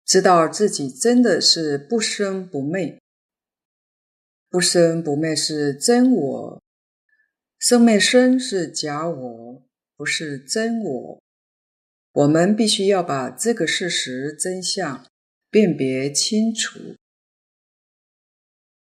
[0.06, 2.98] 知道自己真的是不生不灭，
[4.48, 6.62] 不生不灭是真我，
[7.58, 9.62] 生灭生是假我，
[9.96, 11.22] 不是真我。
[12.12, 15.06] 我们必须要把这个事实真相
[15.48, 16.96] 辨别清楚。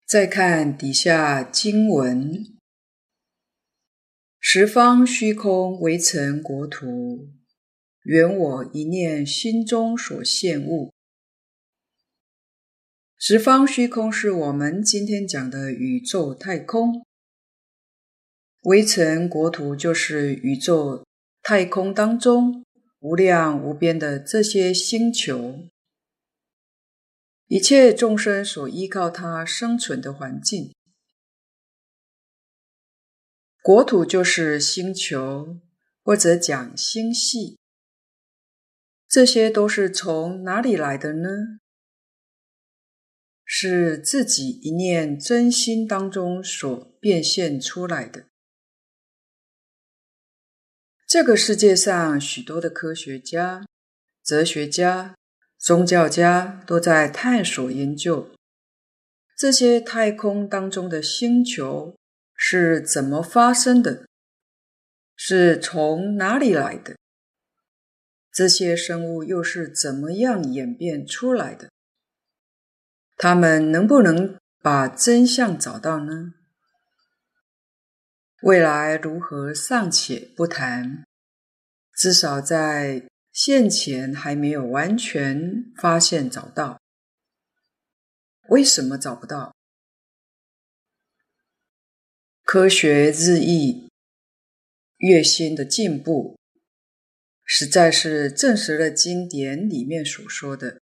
[0.06, 2.44] 再看底下经文。
[4.38, 7.30] 十方虚空微尘国土，
[8.02, 10.92] 缘我一念心中所现物。
[13.16, 17.06] 十方虚空是我们今天讲的宇宙太空，
[18.64, 21.06] 微尘国土就是宇宙
[21.42, 22.63] 太空当中
[23.04, 25.68] 无量无边的这些星球，
[27.48, 30.74] 一切众生所依靠它生存的环境。
[33.62, 35.60] 国土就是星球，
[36.02, 37.58] 或者讲星系，
[39.06, 41.28] 这些都是从哪里来的呢？
[43.44, 48.24] 是自己一念真心当中所变现出来的。
[51.14, 53.64] 这个世界上许多的科学家、
[54.24, 55.14] 哲学家、
[55.56, 58.32] 宗教家都在探索研究
[59.38, 61.94] 这些太空当中的星球。
[62.34, 64.08] 是怎么发生的？
[65.14, 66.96] 是从哪里来的？
[68.32, 71.70] 这些生物又是怎么样演变出来的？
[73.16, 76.34] 他们能不能把真相找到呢？
[78.42, 81.03] 未来如何尚且不谈，
[81.96, 86.80] 至少在现前还没有完全发现找到。
[88.48, 89.54] 为什么找不到？
[92.42, 93.88] 科学日益
[94.98, 96.38] 越新的进步，
[97.42, 100.80] 实在是证实了经典里面所说的。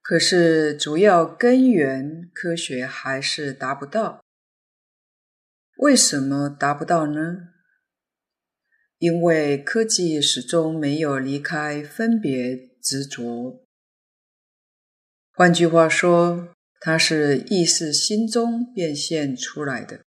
[0.00, 4.24] 可是主要根源，科学还是达不到。
[5.76, 7.50] 为什么达不到呢？
[9.00, 13.64] 因为科技始终没有离开分别执着。
[15.32, 20.04] 换句话说，它是意识心中变现出来的，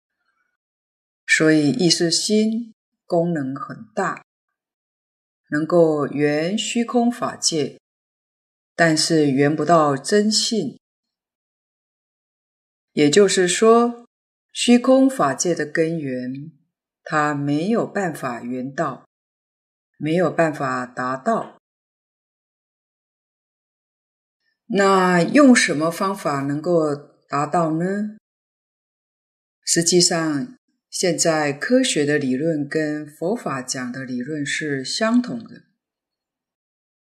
[1.26, 2.74] 所以意识心
[3.04, 4.24] 功能很大，
[5.50, 7.80] 能够圆虚空法界，
[8.76, 10.78] 但是圆不到真性。
[12.92, 14.06] 也就是说，
[14.52, 16.52] 虚空法界的根源，
[17.08, 19.08] 他没有办法圆到，
[19.96, 21.56] 没有办法达到。
[24.66, 26.96] 那用什么方法能够
[27.28, 28.16] 达到呢？
[29.62, 30.58] 实际上，
[30.90, 35.62] 现在科学的理论跟佛法讲的理论是相同的。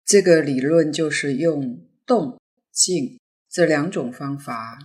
[0.05, 2.41] 这个理论就是用动
[2.72, 4.84] 静这两种方法。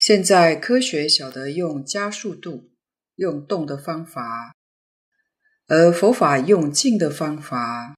[0.00, 2.73] 现在科学晓得用加速度，
[3.16, 4.54] 用动的方法，
[5.66, 7.94] 而佛法用静的方法。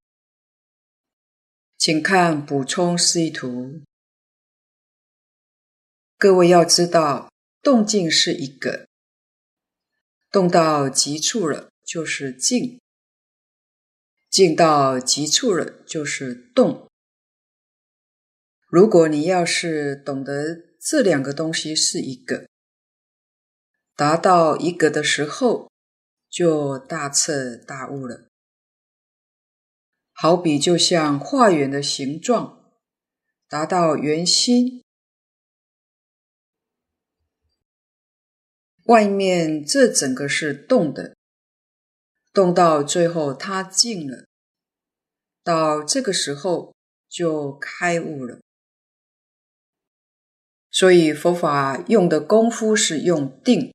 [1.79, 3.83] 请看补充示意图。
[6.19, 7.31] 各位要知道，
[7.63, 8.89] 动静是一个，
[10.31, 12.81] 动到极处了就是静，
[14.31, 16.89] 静到极处了就是动。
[18.69, 22.49] 如果你要是懂得这两个东西是一个，
[23.97, 25.71] 达到一个的时候，
[26.29, 28.29] 就大彻大悟了。
[30.13, 32.73] 好比就像画圆的形状，
[33.49, 34.85] 达到圆心，
[38.85, 41.17] 外面这整个是动的，
[42.35, 44.27] 动到最后它静了，
[45.43, 46.75] 到这个时候
[47.09, 48.41] 就开悟了。
[50.71, 53.75] 所以佛法用的功夫是用定，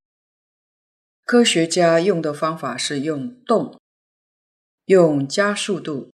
[1.31, 3.79] 科学家用的方法是用动，
[4.83, 6.11] 用加速度。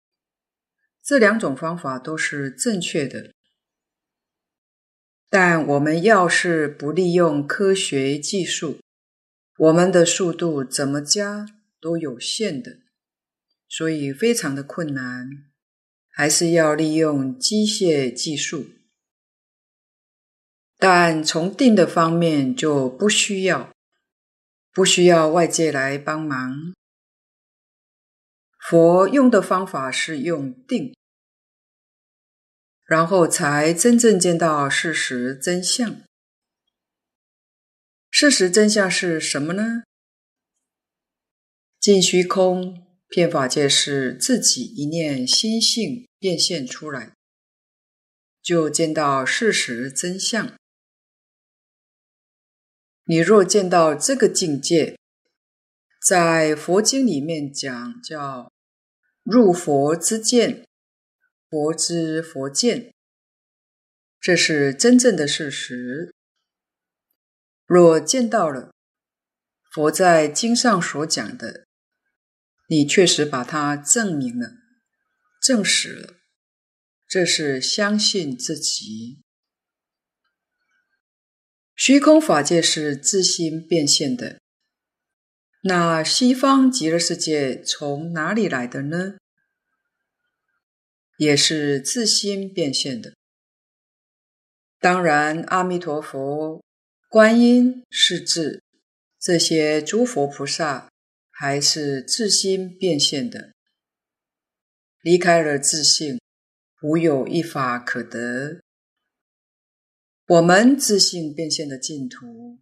[1.05, 3.35] 这两种方法都是正确的，
[5.29, 8.79] 但我们要是不利用科学技术，
[9.59, 11.45] 我们的速度怎么加
[11.79, 12.79] 都有限的，
[13.69, 15.29] 所以非常的困难，
[16.09, 18.65] 还是要利用机械技术。
[20.79, 23.71] 但从定的方面就不需要，
[24.73, 26.75] 不需要外界来帮忙，
[28.59, 30.95] 佛用的方法是用定，
[32.85, 36.01] 然后才真正见到事实真相。
[38.11, 39.83] 事实真相是什么呢？
[41.79, 47.13] 尽虚空，遍法界是自己一念心性变现出来，
[48.41, 50.55] 就见到事实真相。
[53.05, 54.99] 你若见到这个境界，
[56.07, 58.53] 在佛经里面讲叫
[59.23, 60.67] 入佛之见，
[61.51, 62.95] 佛之佛见，
[64.21, 66.15] 这是真正的事实。
[67.67, 68.73] 若见到了
[69.73, 71.67] 佛在经上所讲的，
[72.69, 74.53] 你确实把它证明了、
[75.43, 76.15] 证实了，
[77.09, 79.22] 这是相信自己。
[81.77, 84.41] 虚空法界是自心变现的，
[85.63, 89.17] 那西方极乐世界从哪里来的呢？
[91.19, 93.15] 也是自心变现的。
[94.79, 96.63] 当然，阿弥陀佛、
[97.09, 98.63] 观音、势至
[99.21, 100.89] 这些诸佛菩萨。
[101.35, 103.53] 还是自心变现的，
[105.01, 106.21] 离开了自性，
[106.83, 108.62] 无有一法可得。
[110.33, 112.59] 我们自信变现的净土，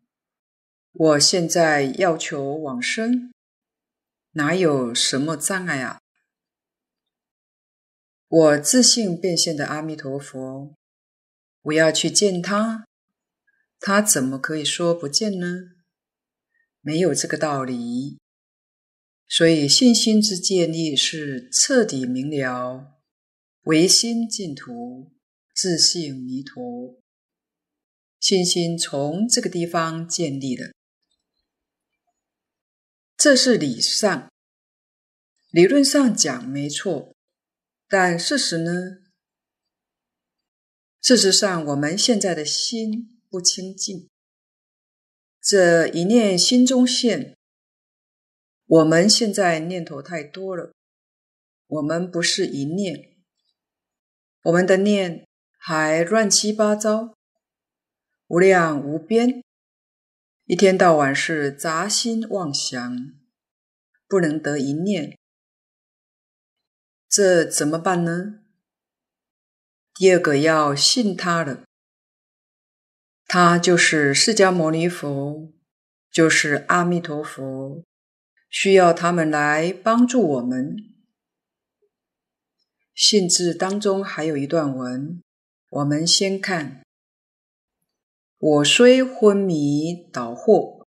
[0.90, 3.30] 我现在要求往生，
[4.32, 6.00] 哪有什么障碍啊？
[8.26, 10.74] 我自信变现的阿弥陀佛，
[11.62, 12.88] 我要去见他，
[13.78, 15.46] 他怎么可以说不见呢？
[16.80, 18.18] 没有这个道理。
[19.28, 22.98] 所以，信心之建立是彻底明了，
[23.62, 25.12] 唯心净土，
[25.54, 26.99] 自信弥陀。
[28.20, 30.72] 信心从这个地方建立了，
[33.16, 34.30] 这是理上，
[35.50, 37.14] 理论上讲没错，
[37.88, 38.98] 但事实呢？
[41.00, 44.10] 事实上，我们现在的心不清净，
[45.40, 47.34] 这一念心中现。
[48.66, 50.72] 我们现在念头太多了，
[51.66, 53.16] 我们不是一念，
[54.42, 55.26] 我们的念
[55.58, 57.16] 还乱七八糟，
[58.30, 59.42] 无量无边，
[60.44, 62.96] 一天到晚是杂心妄想，
[64.06, 65.18] 不能得一念，
[67.08, 68.44] 这怎么办呢？
[69.92, 71.64] 第二个要信他了，
[73.26, 75.52] 他就是释迦牟尼佛，
[76.08, 77.82] 就是阿弥陀佛。
[78.48, 80.76] 需要他们来帮助我们。
[82.94, 85.20] 信字当中还有一段文，
[85.70, 86.84] 我们先看：
[88.42, 90.86] 我虽昏迷倒惑，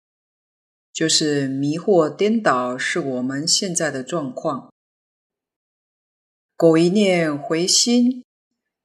[0.93, 4.71] 就是迷惑颠倒，是我们现在的状况。
[6.55, 8.23] 苟一念回心，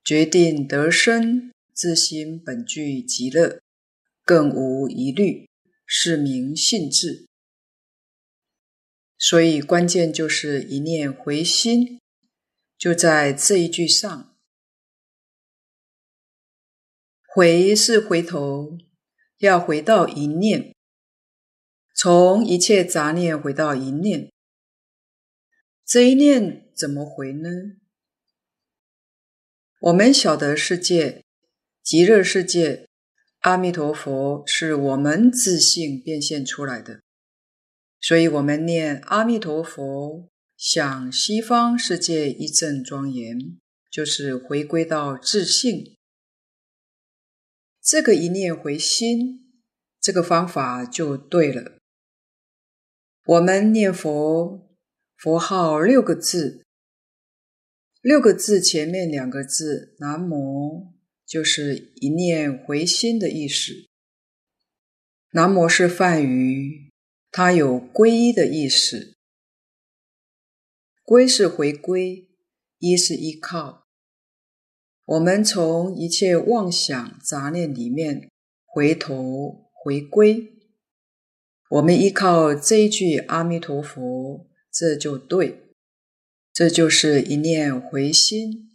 [0.03, 3.61] 决定得生，自心本具极乐，
[4.25, 5.47] 更无疑虑，
[5.85, 7.27] 是名信智。
[9.19, 12.01] 所以关键就是一念回心，
[12.79, 14.34] 就在这一句上。
[17.35, 18.78] 回是回头，
[19.39, 20.72] 要回到一念，
[21.93, 24.30] 从一切杂念回到一念。
[25.85, 27.51] 这一念怎么回呢？
[29.80, 31.24] 我们晓得世界，
[31.82, 32.87] 极乐世界，
[33.41, 37.01] 阿弥陀佛是我们自性变现出来的。
[38.01, 43.59] 所以，我们念阿弥陀佛，想西方世界一阵庄严，
[43.91, 45.94] 就是回归到自性。
[47.85, 49.61] 这个一念回心，
[50.01, 51.76] 这个方法就对了。
[53.26, 54.74] 我们念佛，
[55.18, 56.64] 佛号六个字，
[58.01, 60.95] 六个字前面两个字“南无”，
[61.28, 63.74] 就是一念回心的意思。
[65.32, 66.91] 南无是梵语。
[67.30, 69.18] 它有皈依的意思，
[71.05, 72.30] 皈是回归，
[72.78, 73.84] 依是依靠。
[75.07, 78.31] 我们从一切妄想杂念里面
[78.65, 80.55] 回头回归，
[81.69, 85.75] 我们依靠这一句阿弥陀佛，这就对，
[86.53, 88.71] 这就是一念回心。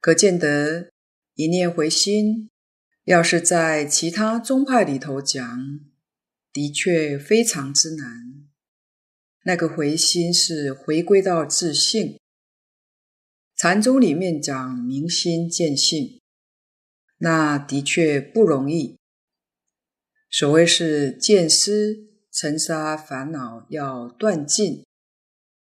[0.00, 0.90] 可见得
[1.34, 2.48] 一念回心，
[3.04, 5.80] 要是在其他宗派里头讲。
[6.52, 8.46] 的确非常之难。
[9.44, 12.18] 那个回心是回归到自性。
[13.56, 16.20] 禅宗里面讲明心见性，
[17.16, 18.98] 那的确不容易。
[20.30, 21.96] 所谓是见思
[22.30, 24.84] 尘沙烦恼要断尽，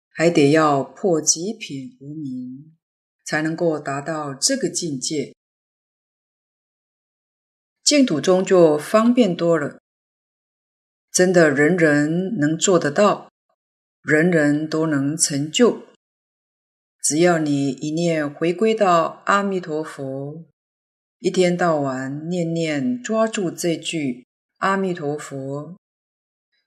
[0.09, 2.75] 还得要破极品无明，
[3.23, 5.33] 才能够达到这个境界。
[7.81, 9.79] 净土宗就方便多了，
[11.13, 13.31] 真的人人能做得到，
[14.01, 15.94] 人人都能成就。
[17.05, 20.43] 只要你一念回归到阿弥陀佛，
[21.19, 24.25] 一天到晚念念抓住这句
[24.57, 25.77] 阿弥陀佛，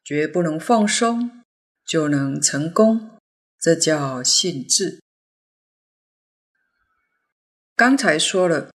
[0.05, 1.43] 绝不能放松，
[1.85, 3.19] 就能成功。
[3.59, 5.01] 这叫信智。
[7.75, 8.71] 刚才说了，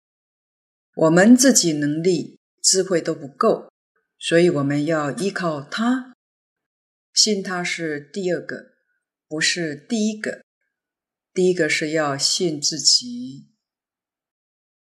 [0.97, 3.71] 我们自己能力、智慧都不够，
[4.19, 6.13] 所以我们要依靠他。
[7.15, 8.73] 信他是第二个，
[9.29, 10.43] 不是第一个。
[11.35, 13.49] 第一个是要信自己，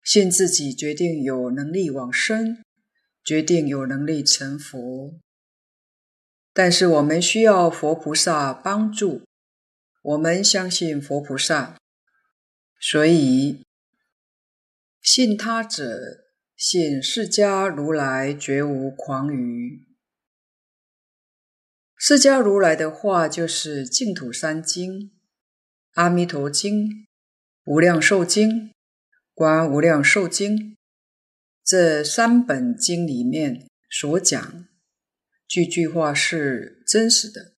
[0.04, 2.62] 信自己决定有能力往生，
[3.24, 5.18] 决定有能力成佛。
[6.52, 9.24] 但是我们需要佛菩萨帮助，
[10.02, 11.76] 我们相信佛菩萨，
[12.80, 13.64] 所以
[15.02, 19.88] 信他者，信释迦如来绝无狂语。
[21.96, 25.00] 释迦如来的话就是净土三经。
[25.96, 26.88] 《阿弥陀经》
[27.64, 28.50] 《无量寿经》
[29.32, 30.54] 《观无量寿经》
[31.64, 34.68] 这三本经里面所讲，
[35.48, 37.54] 句句话是真实的，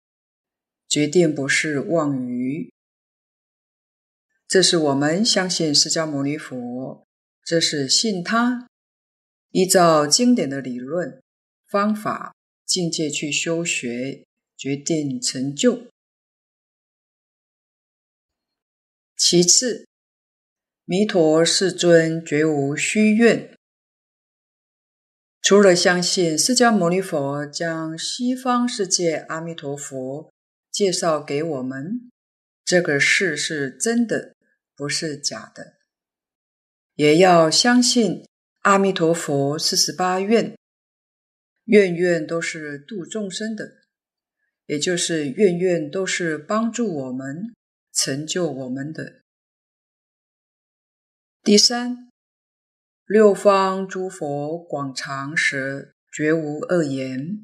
[0.89, 2.72] 决定不是妄语。
[4.47, 7.05] 这是我们相信释迦牟尼佛，
[7.45, 8.68] 这是信他，
[9.51, 11.20] 依照经典的理论、
[11.66, 14.24] 方法、境界去修学，
[14.57, 15.89] 决定成就。
[19.18, 19.84] 其次，
[20.84, 23.52] 弥陀世尊绝无虚愿。
[25.42, 30.32] 除了相信释迦牟尼佛将西方世界阿弥陀佛
[30.70, 32.08] 介绍给我们，
[32.64, 34.36] 这个事是真的，
[34.76, 35.74] 不是假的，
[36.94, 38.24] 也要相信
[38.60, 40.56] 阿弥陀佛四十八愿，
[41.64, 43.78] 愿愿都是度众生的，
[44.66, 47.52] 也就是愿愿都是帮助我们。
[47.99, 49.24] 成就我们的。
[51.42, 52.12] 第三，
[53.05, 57.40] 六方诸佛广长舌，绝无恶言。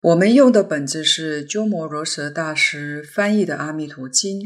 [0.00, 4.38] 我们用的本子是鸠摩罗什大师翻译的《阿弥陀经》，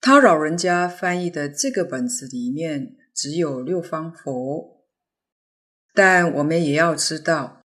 [0.00, 4.86] 他老人家翻译的这个本子里面只有六方佛，
[5.92, 7.62] 但我们也要知道，《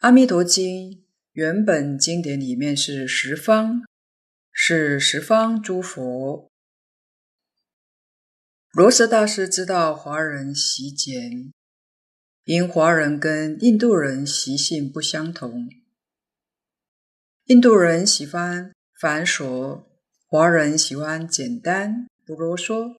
[0.00, 0.90] 阿弥陀经》。
[1.34, 3.82] 原本经典里面是十方，
[4.52, 6.48] 是十方诸佛。
[8.70, 11.52] 罗什大师知道华人习简，
[12.44, 15.68] 因华人跟印度人习性不相同，
[17.46, 19.86] 印度人喜欢繁琐，
[20.28, 22.96] 华人喜欢简单不啰嗦，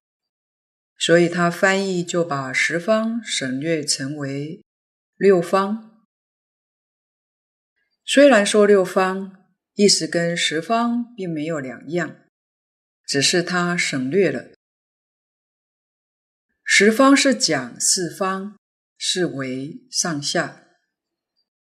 [0.98, 4.62] 所以他翻译就把十方省略成为
[5.16, 5.95] 六方。
[8.08, 12.16] 虽然说六方意思跟十方并没有两样，
[13.04, 14.52] 只是他省略了。
[16.64, 18.58] 十方是讲四方，
[18.96, 20.68] 是为上下。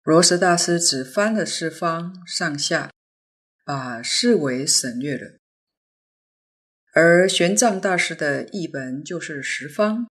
[0.03, 2.91] 罗什大师只翻了四方上下，
[3.65, 5.39] 把四维省略了。
[6.93, 10.09] 而玄奘大师的译本就是十方，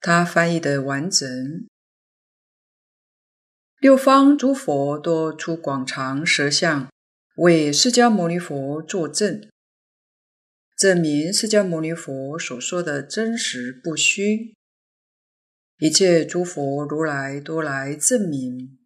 [0.00, 1.68] 他翻译的完整。
[3.80, 6.90] 六方诸佛多出广长舌相，
[7.36, 9.48] 为释迦牟尼佛作证，
[10.76, 14.56] 证明释迦牟尼佛所说的真实不虚。
[15.78, 18.80] 一切诸佛如来都来证明，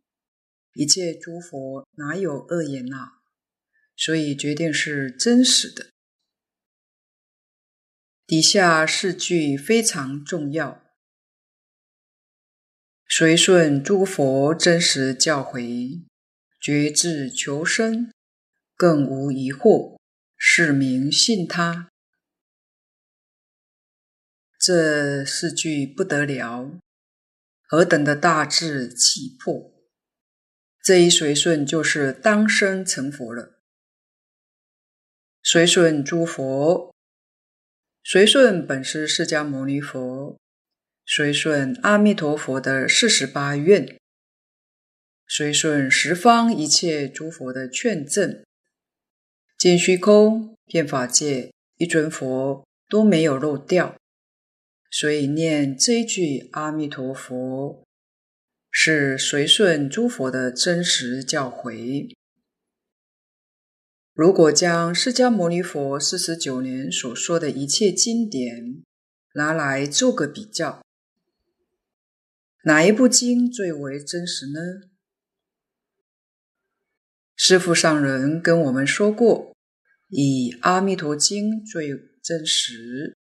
[0.74, 3.08] 一切诸佛哪有恶言呐、啊？
[3.96, 5.86] 所以决定是真实的。
[8.26, 10.81] 底下四句非常重要。
[13.14, 16.06] 随顺诸佛真实教诲，
[16.58, 18.10] 觉智求生，
[18.74, 19.98] 更无疑惑，
[20.34, 21.90] 是名信他。
[24.58, 26.78] 这四句不得了，
[27.68, 29.74] 何等的大志气魄！
[30.82, 33.60] 这一随顺就是当生成佛了。
[35.42, 36.94] 随顺诸佛，
[38.02, 40.38] 随顺本师释迦牟尼佛。
[41.04, 43.98] 随顺阿弥陀佛的四十八愿，
[45.26, 48.42] 随顺十方一切诸佛的劝证，
[49.58, 53.96] 尽虚空遍法界一尊佛都没有漏掉，
[54.90, 57.84] 所以念这一句阿弥陀佛
[58.70, 62.14] 是随顺诸佛的真实教诲。
[64.14, 68.82] 如果将释迦牟尼佛四十九年所说的一切经典
[69.34, 70.82] 拿来做个比较，
[72.64, 74.60] 哪一部经最为真实呢？
[77.34, 79.56] 师父上人跟我们说过，
[80.08, 81.88] 以《阿弥陀经》最
[82.22, 83.16] 真实，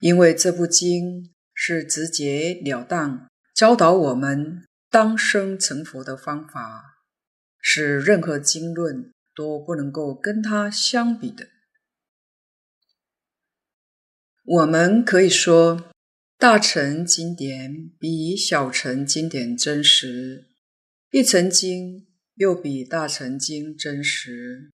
[0.00, 6.82] 因为这部经是直截了当教导我们当生成佛的方法，
[7.58, 11.48] 是任何经论都不能够跟它相比的。
[14.44, 15.90] 我们可以说，
[16.40, 20.46] 大乘经典比小乘经典真实，
[21.10, 22.06] 一乘经。
[22.36, 24.70] 又比大乘经真实，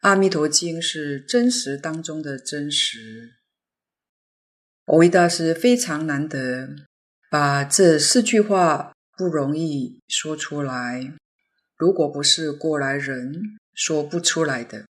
[0.00, 3.34] 阿弥陀经是真实当中的真实。
[4.84, 6.74] 蕅益大师非常难得，
[7.30, 11.14] 把这四句话不容易说出来。
[11.76, 13.40] 如果不是过来人，
[13.72, 14.86] 说不出来的。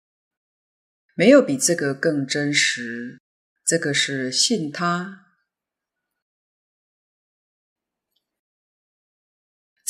[1.16, 3.20] 没有比这个更真实，
[3.66, 5.31] 这个是信他。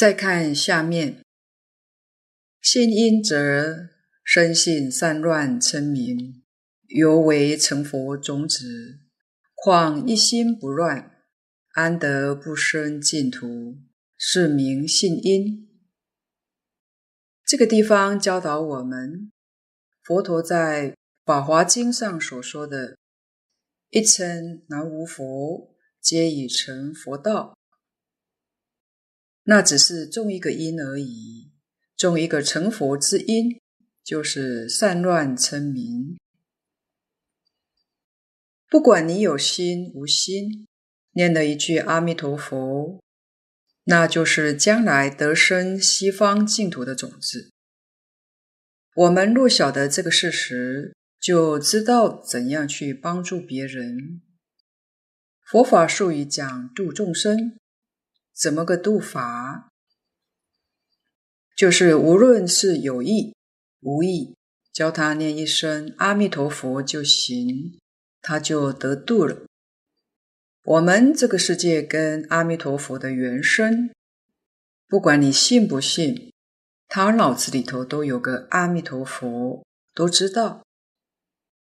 [0.02, 1.22] 再看下面。
[2.60, 3.90] 信因则
[4.24, 6.42] 生信散乱称名，
[6.88, 8.98] 犹为成佛种子。
[9.54, 11.12] 况一心不乱，
[11.74, 13.78] 安得不生净土？
[14.18, 15.70] 是名信因。
[17.46, 19.32] 这个地方教导我们，
[20.02, 20.90] 佛陀在
[21.24, 22.98] 《法华经》上所说的
[23.92, 27.56] “一称南无佛，皆已成佛道”，
[29.44, 31.52] 那只是种一个因而已。
[31.98, 33.62] 种一个成佛之因，
[34.04, 36.18] 就是善乱称名。
[38.68, 40.68] 不管你有心无心，
[41.12, 43.00] 念了一句阿弥陀佛，
[43.84, 47.52] 那就是将来得生西方净土的种子。
[48.96, 54.22] 我们若晓得这个事实，就知道怎样去帮助别人。
[55.46, 57.60] 佛法术语讲度众生，
[58.34, 59.70] 怎么个度法？
[61.56, 63.36] 就是无论是有意
[63.82, 64.36] 无意，
[64.72, 67.80] 教他念一声阿弥陀佛就行，
[68.22, 69.46] 他就得度了。
[70.64, 73.92] 我们这个世界跟阿弥陀佛的缘深，
[74.88, 76.32] 不管你信不信，
[76.88, 79.64] 他脑子里头都有个阿弥陀佛，
[79.94, 80.64] 都知道。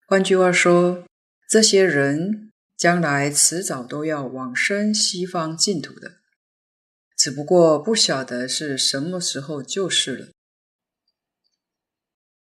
[0.07, 1.05] 换句话说，
[1.49, 6.22] 这些人将来迟早都要往生西方净土的。
[7.23, 10.27] 只不过不晓得是什么时候就是了。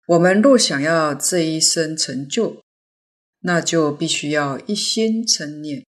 [0.08, 2.64] 我们若想要这一生成就，
[3.42, 5.86] 那就必须要一心称念。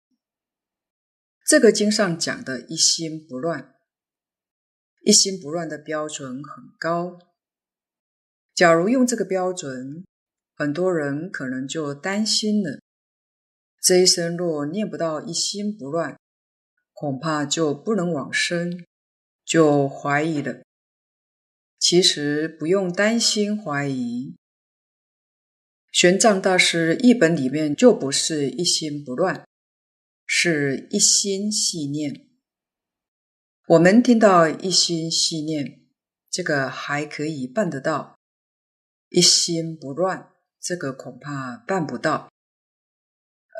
[1.43, 3.73] 这个经上讲的一心不乱，
[5.01, 7.17] 一心不乱的标准很高。
[8.53, 10.05] 假如用这个标准，
[10.53, 12.79] 很多人可能就担心了：
[13.81, 16.15] 这一生若念不到一心不乱，
[17.03, 18.85] 恐怕就不能往生，
[19.43, 20.63] 就怀疑了。
[21.77, 24.37] 其实不用担心怀疑，
[25.91, 29.45] 玄奘大师译本里面就不是一心不乱，
[30.25, 32.29] 是一心系念。
[33.67, 35.81] 我们听到一心系念，
[36.29, 38.15] 这个还可以办得到；
[39.09, 40.31] 一心不乱，
[40.61, 42.31] 这个恐怕办不到。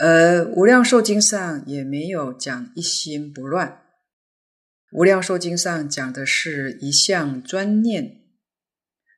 [0.02, 3.70] 而《无量寿经》上也没有讲一心不乱，
[4.98, 8.22] 《无量寿经》上讲的是一向专念，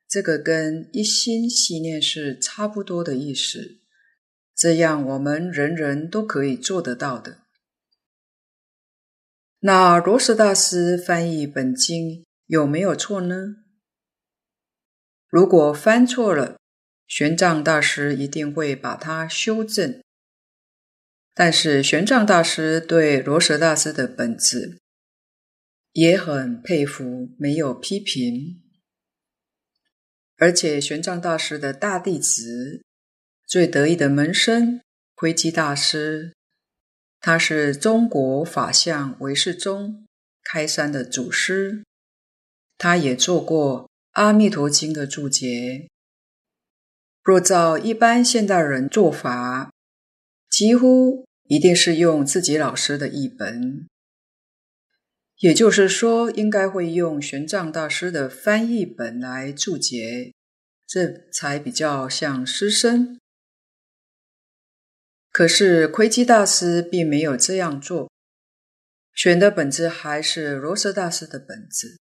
[0.06, 3.80] 这个跟一心系念是差不多的意思。
[4.54, 7.38] 这样我们人人都可以做得到的。
[9.60, 13.56] 那罗什大师翻译本经有没有错呢？
[15.28, 16.56] 如果翻错了，
[17.06, 20.00] 玄奘大师一定会把它修正。
[21.38, 24.80] 但是玄奘大师对罗什大师的本质
[25.92, 28.62] 也很佩服，没有批评。
[30.38, 32.82] 而且玄奘大师的大弟子、
[33.46, 34.80] 最得意的门生
[35.14, 36.32] 窥基大师，
[37.20, 40.06] 他是中国法相唯识宗
[40.42, 41.84] 开山的祖师，
[42.78, 43.82] 他也做过
[44.12, 45.86] 《阿弥陀经》的注解。
[47.22, 49.70] 若照一般现代人做法，
[50.48, 53.86] 几乎一定是用自己老师的译本，
[55.38, 60.32] 也就是说，应该会用玄奘大师的翻译本来注解，
[60.86, 63.20] 这才比较像师生。
[65.30, 68.10] 可是窥基大师并没有这样做，
[69.14, 71.98] 选的本子还是罗什大师的本子。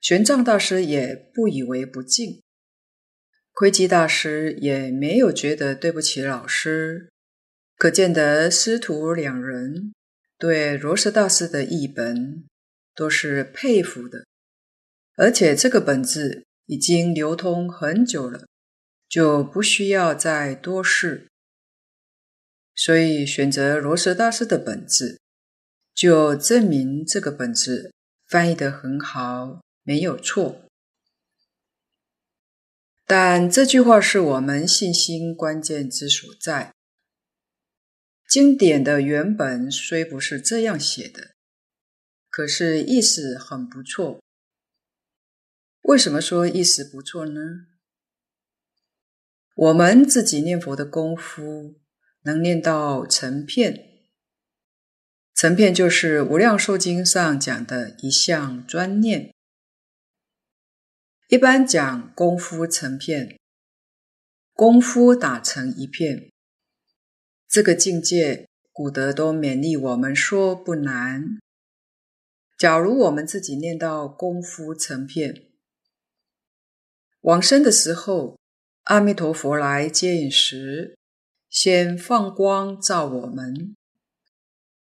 [0.00, 2.42] 玄奘大师也不以为不敬，
[3.52, 7.10] 窥基大师也没有觉得对不起老师，
[7.76, 9.92] 可见得师徒两人
[10.38, 12.44] 对罗什大师的译本
[12.94, 14.24] 都是佩服的，
[15.16, 18.46] 而且这个本子已经流通很久了，
[19.06, 21.28] 就不需要再多试，
[22.74, 25.20] 所以选择罗什大师的本子，
[25.94, 27.92] 就证明这个本子
[28.26, 30.62] 翻译得很好，没有错。
[33.06, 36.72] 但这句话是我们信心关键之所在。
[38.28, 41.30] 经典的原本虽不是这样写的，
[42.28, 44.20] 可是意思很不错。
[45.82, 47.40] 为什么说意思不错呢？
[49.54, 51.80] 我们自己念佛的功夫
[52.22, 54.02] 能念到成片，
[55.32, 59.32] 成片就是《无量寿经》上讲的一项专念。
[61.28, 63.38] 一般讲功夫成片，
[64.52, 66.32] 功夫打成一片。
[67.56, 71.38] 这个境界，古德都勉励我们说不难。
[72.58, 75.46] 假如我们自己念到功夫成片，
[77.22, 78.38] 往生的时候，
[78.82, 80.98] 阿弥陀佛来接引时，
[81.48, 83.74] 先放光照我们。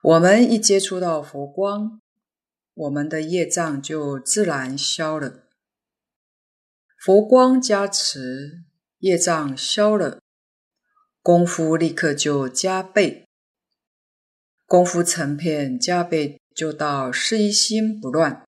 [0.01, 2.01] 我们一接触到佛光，
[2.73, 5.43] 我们的业障就自然消了。
[6.97, 8.63] 佛光加持，
[8.97, 10.22] 业障消了。
[11.23, 13.25] 功夫立刻就加倍，
[14.65, 18.43] 功夫成片加倍，就到是一心不乱。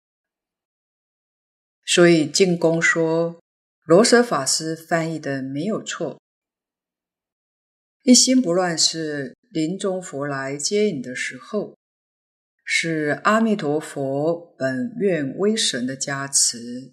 [1.86, 3.40] 所以净空说
[3.86, 6.20] 罗什法师翻译的没有错，
[8.04, 11.78] 一心不乱是临终佛来接引的时候，
[12.66, 16.92] 是阿弥陀佛本愿威神的加持，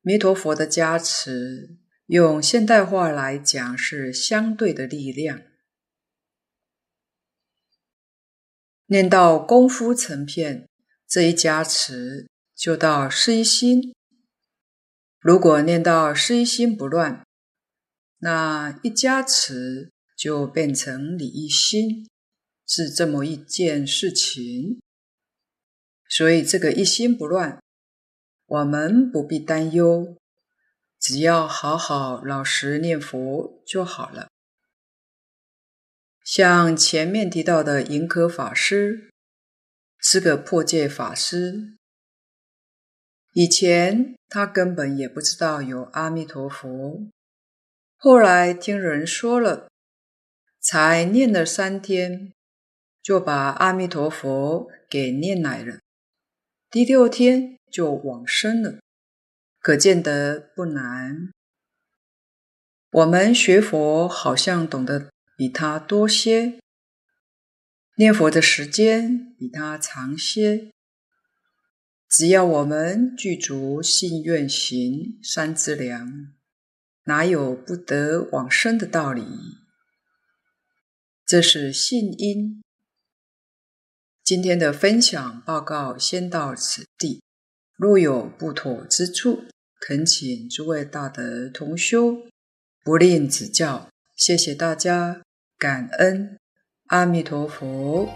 [0.00, 1.76] 弥陀佛的加持。
[2.08, 5.42] 用现代话来讲，是相对的力量。
[8.86, 10.66] 念到功夫成片，
[11.06, 13.94] 这一加持就到失一心。
[15.20, 17.26] 如果念到失一心不乱，
[18.20, 22.08] 那一加持就变成理一心，
[22.66, 24.80] 是这么一件事情。
[26.08, 27.62] 所以这个一心不乱，
[28.46, 30.16] 我们不必担忧。
[30.98, 34.28] 只要好好老实念佛就好了。
[36.24, 39.10] 像前面提到的银可法师，
[39.98, 41.76] 是个破戒法师。
[43.32, 47.08] 以前他根本也不知道有阿弥陀佛，
[47.96, 49.70] 后来听人说了，
[50.60, 52.32] 才念了三天，
[53.02, 55.78] 就把阿弥陀佛给念来了。
[56.70, 58.80] 第六天就往生了。
[59.68, 61.28] 可见得不难。
[62.90, 66.58] 我们学佛好像懂得比他多些，
[67.98, 70.72] 念佛的时间比他长些。
[72.08, 76.32] 只要我们具足信愿行三资粮，
[77.04, 79.22] 哪有不得往生的道理？
[81.26, 82.62] 这是信因。
[84.24, 87.22] 今天的分享报告先到此地。
[87.76, 89.44] 若有不妥之处，
[89.80, 92.26] 恳请诸位大德同修
[92.84, 93.88] 不吝指教。
[94.16, 95.22] 谢谢大家，
[95.56, 96.36] 感恩
[96.86, 98.08] 阿弥陀佛。